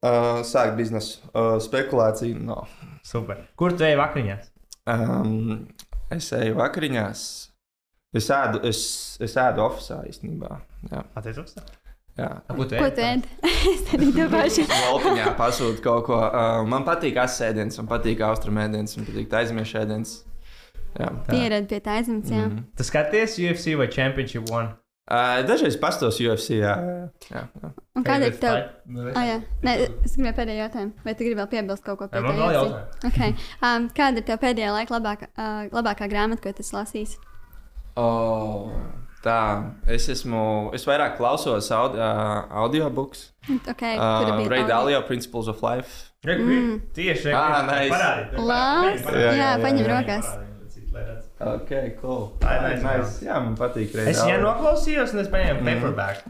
[0.05, 1.19] Uh, sākt biznesu.
[1.33, 2.37] Uh, spekulācija.
[2.37, 2.63] No.
[3.05, 3.43] Super.
[3.57, 4.51] Kur tu ej vakariņās?
[4.89, 5.67] Um,
[6.13, 7.25] es eju vakariņās.
[8.17, 8.79] Es ēdu, es,
[9.23, 10.55] es ēdu oficiālā īstenībā.
[12.19, 12.31] Jā.
[12.49, 12.95] Ko tu Ko ej?
[12.97, 13.29] tu ēd?
[13.73, 14.65] es arī to pašu.
[14.69, 16.17] Valtiņā pasūta kaut ko.
[16.27, 19.31] Uh, man patīk asēdiens, man patīk austrumēdiens, man patīk.
[19.31, 20.30] Jā.
[21.29, 22.45] Pieredzi pie tā aizņemts, jā.
[22.47, 22.63] Mhm.
[22.77, 24.73] Tu skaties UFC vai Championship One?
[25.11, 26.59] Uh, dažreiz pastos UFC.
[26.61, 26.75] Jā,
[27.31, 27.71] jā, jā.
[27.97, 28.59] Un kāda ir tev?
[29.15, 29.37] Ah, jā.
[29.65, 29.73] Nē,
[30.05, 30.93] es gribēju pēdējo jautājumu.
[31.03, 32.31] Vai tu gribi vēl piebilst kaut ko pie tā?
[32.37, 33.03] jautājums.
[33.09, 33.33] Okay.
[33.61, 37.17] Um, kāda ir tev pēdējā laika labākā, uh, labākā grāmata, ko tu esi lasījis?
[37.99, 38.71] Oh,
[39.25, 39.37] tā,
[39.91, 40.71] es esmu.
[40.77, 43.31] Es vairāk klausos aud, uh, audiobooks.
[43.67, 44.67] Okay, kura Uh, Ray audio?
[44.69, 46.13] Dalio, Principles of Life.
[46.23, 46.79] Mm.
[46.93, 47.91] Tieši Ah, nice.
[47.91, 48.37] parādi.
[48.37, 49.01] Labs.
[49.01, 49.37] Parādi, Jā, parādi.
[49.41, 50.25] jā, paņem Parādi, rokās.
[50.29, 50.47] lai redz.
[51.41, 51.71] Ok,
[52.01, 52.25] cool.
[52.41, 53.25] Tā ir nice nice.
[53.25, 56.25] Jā, man patīk Ray Es viņai noklausījos, un es paņēmu paperback.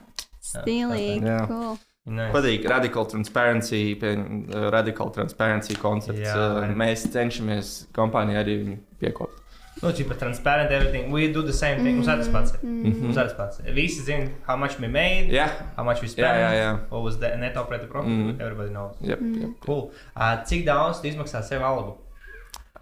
[0.52, 1.26] Stilīgi.
[1.26, 1.42] Jā.
[1.50, 1.78] Cool.
[2.12, 2.32] Nice.
[2.34, 6.24] Patīk radical transparency, uh, radical transparency koncepts.
[6.26, 6.34] Jā,
[6.64, 8.58] uh, mēs cenšamies kompānijā arī
[9.02, 9.38] piekopt.
[9.82, 11.12] Nu, čipa transparent everything.
[11.12, 11.96] We do the same thing.
[11.98, 12.52] Mums arī tas pats.
[12.62, 13.02] Mhm.
[13.02, 13.62] Mums arī tas pats.
[13.74, 15.48] Visi zina, how much we made, Jā,
[15.78, 16.60] how much we spent, jā, jā.
[16.60, 16.90] jā.
[16.92, 18.12] what was the net operating profit.
[18.12, 18.42] Mhm.
[18.42, 18.96] Everybody knows.
[19.02, 19.50] Yep, yep.
[19.66, 19.92] Cool.
[20.16, 21.98] Uh, cik daudz tu izmaksā sev algu?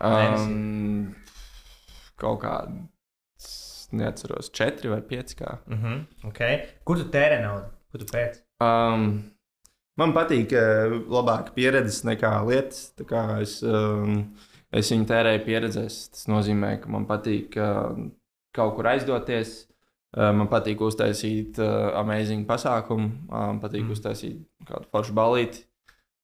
[0.02, 1.16] Um,
[2.20, 2.86] kaut kādā,
[3.92, 5.36] neatceros, četri vai pieci.
[5.42, 6.06] Uh -huh.
[6.24, 6.60] okay.
[6.84, 7.66] Kur tu tērē naudu?
[7.92, 8.42] Kur tu pēc?
[8.62, 9.24] Um,
[9.98, 12.94] man patīk uh, labāk pieredzes nekā lietas.
[13.42, 14.36] Es, um,
[14.72, 16.10] es viņu tērēju pieredzēs.
[16.10, 17.98] Tas nozīmē, ka man patīk uh,
[18.54, 19.66] kaut kur aizdoties.
[20.18, 23.88] Uh, man patīk uztaisīt uh, amazing pasākumu, uh, man patīk Mm.
[23.88, 23.92] mm.
[23.92, 25.66] uztaisīt kādu foršu balīti.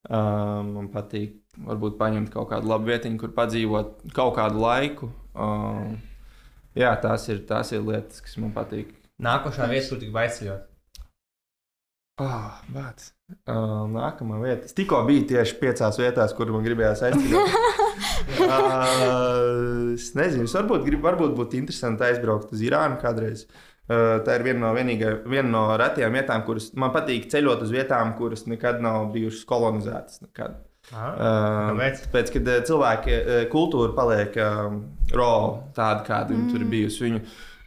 [0.09, 5.09] Uh, man patīk varbūt paņemt kaut kādu labu vietiņu, kur padzīvot kaut kādu laiku.
[5.35, 5.95] Uh,
[6.77, 8.93] jā, tās ir, tās ir lietas, kas man patīk.
[9.23, 10.71] Nākošā vieta, kur tik baidceļot.
[12.23, 13.09] Oh, bet,
[13.51, 14.69] uh, nākamā vieta.
[14.69, 17.57] Es tikko biju tieši piecās vietās, kur man gribējās aizbraukt.
[18.45, 23.43] uh, es nezinu, es varbūt, grib, varbūt būtu interesanti aizbraukt uz Irānu kādreiz.
[23.85, 27.75] Uh, tā ir viena no, vienīgai, viena no retajām vietām, kuras man patīk ceļot uz
[27.75, 30.23] vietām, kuras nekad nav bijušas kolonizētas.
[30.23, 30.55] Nekad.
[30.55, 32.05] Ah, Uh, Kāpēc?
[32.13, 34.77] Pēc tam, kad uh, cilvēki uh, kultūra paliek uh,
[35.15, 36.47] raw, tāda kāda mm.
[36.51, 37.03] tur ir bijusi.
[37.07, 37.21] Viņu,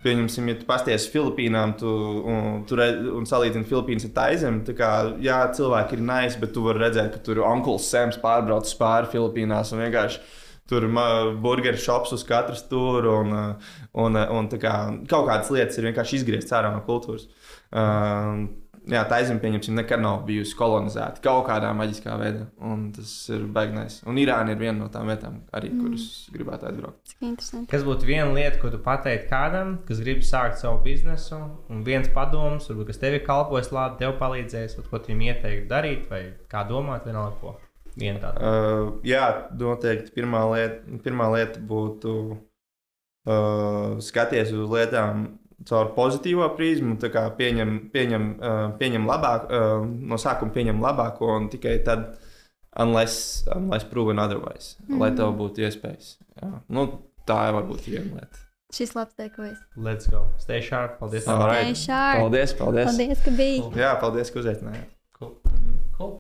[0.04, 1.90] pieņemsim, ja tu pasties Filipīnām tu,
[2.30, 4.90] un, tu re, un salīdzini Filipīnas ar Taizemi, tā kā
[5.24, 9.74] jā, cilvēki ir nice, bet tu vari redzēt, ka tur Unkls Sams pārbrauc pāri Filipīnās
[9.74, 10.22] un vienkārši.
[10.68, 10.90] Tur ir
[11.40, 14.74] burgeru shops uz katras tur, un, uh, un, uh, un tā kā,
[15.08, 17.24] kaut kādas lietas ir vienkārši izgrieztas ārā no kultūras.
[17.72, 18.44] Uh,
[18.88, 22.46] jā, tā aizem, pieņemsim, nekad nav bijusi kolonizēta kaut kādā maģiskā veidā.
[22.64, 24.00] Un tas ir baignais.
[24.08, 25.84] Un Irāna ir viena no tām vietām, arī, mm.
[25.84, 27.14] kuras gribētu aizbraukt.
[27.70, 32.08] Kas būtu viena lieta, ko tu pateiktu kādam, kas grib sākt savu biznesu, un viens
[32.14, 36.06] padoms, varbūt, kas tev ir kalpojis labi, tev palīdzēs, vai ko tu viņam ieteiktu darīt,
[36.12, 37.56] vai kā domāt, vienalga ko.
[37.98, 38.38] Viena tāda.
[38.38, 39.24] Uh, jā,
[39.58, 42.12] noteikti pirmā lieta, pirmā lieta būtu
[43.26, 45.26] uh, skatīties uz lietām
[45.66, 51.32] caur pozitīvo prizmu, tā kā pieņem, pieņem, uh, pieņem labāk, uh, no sākuma pieņem labāko
[51.34, 52.12] un tikai tad,
[52.78, 55.00] unless, unless proven otherwise, mm -hmm.
[55.00, 56.18] lai tev būtu iespējas.
[56.42, 56.52] Jā.
[56.68, 56.86] Nu,
[57.26, 58.44] tā ir varbūt viena lieta.
[58.72, 59.58] Šis labs teikums.
[59.76, 60.26] Let's go.
[60.38, 60.98] Stay sharp.
[60.98, 61.24] Paldies.
[61.24, 61.38] Tev.
[61.38, 61.64] right.
[61.64, 62.20] Stay sharp.
[62.20, 62.84] Paldies, paldies.
[62.84, 63.62] Paldies, ka biji.
[63.80, 64.90] Jā, paldies, ka uzaicinājāt.
[65.18, 65.40] Cool.
[65.96, 66.18] Cool.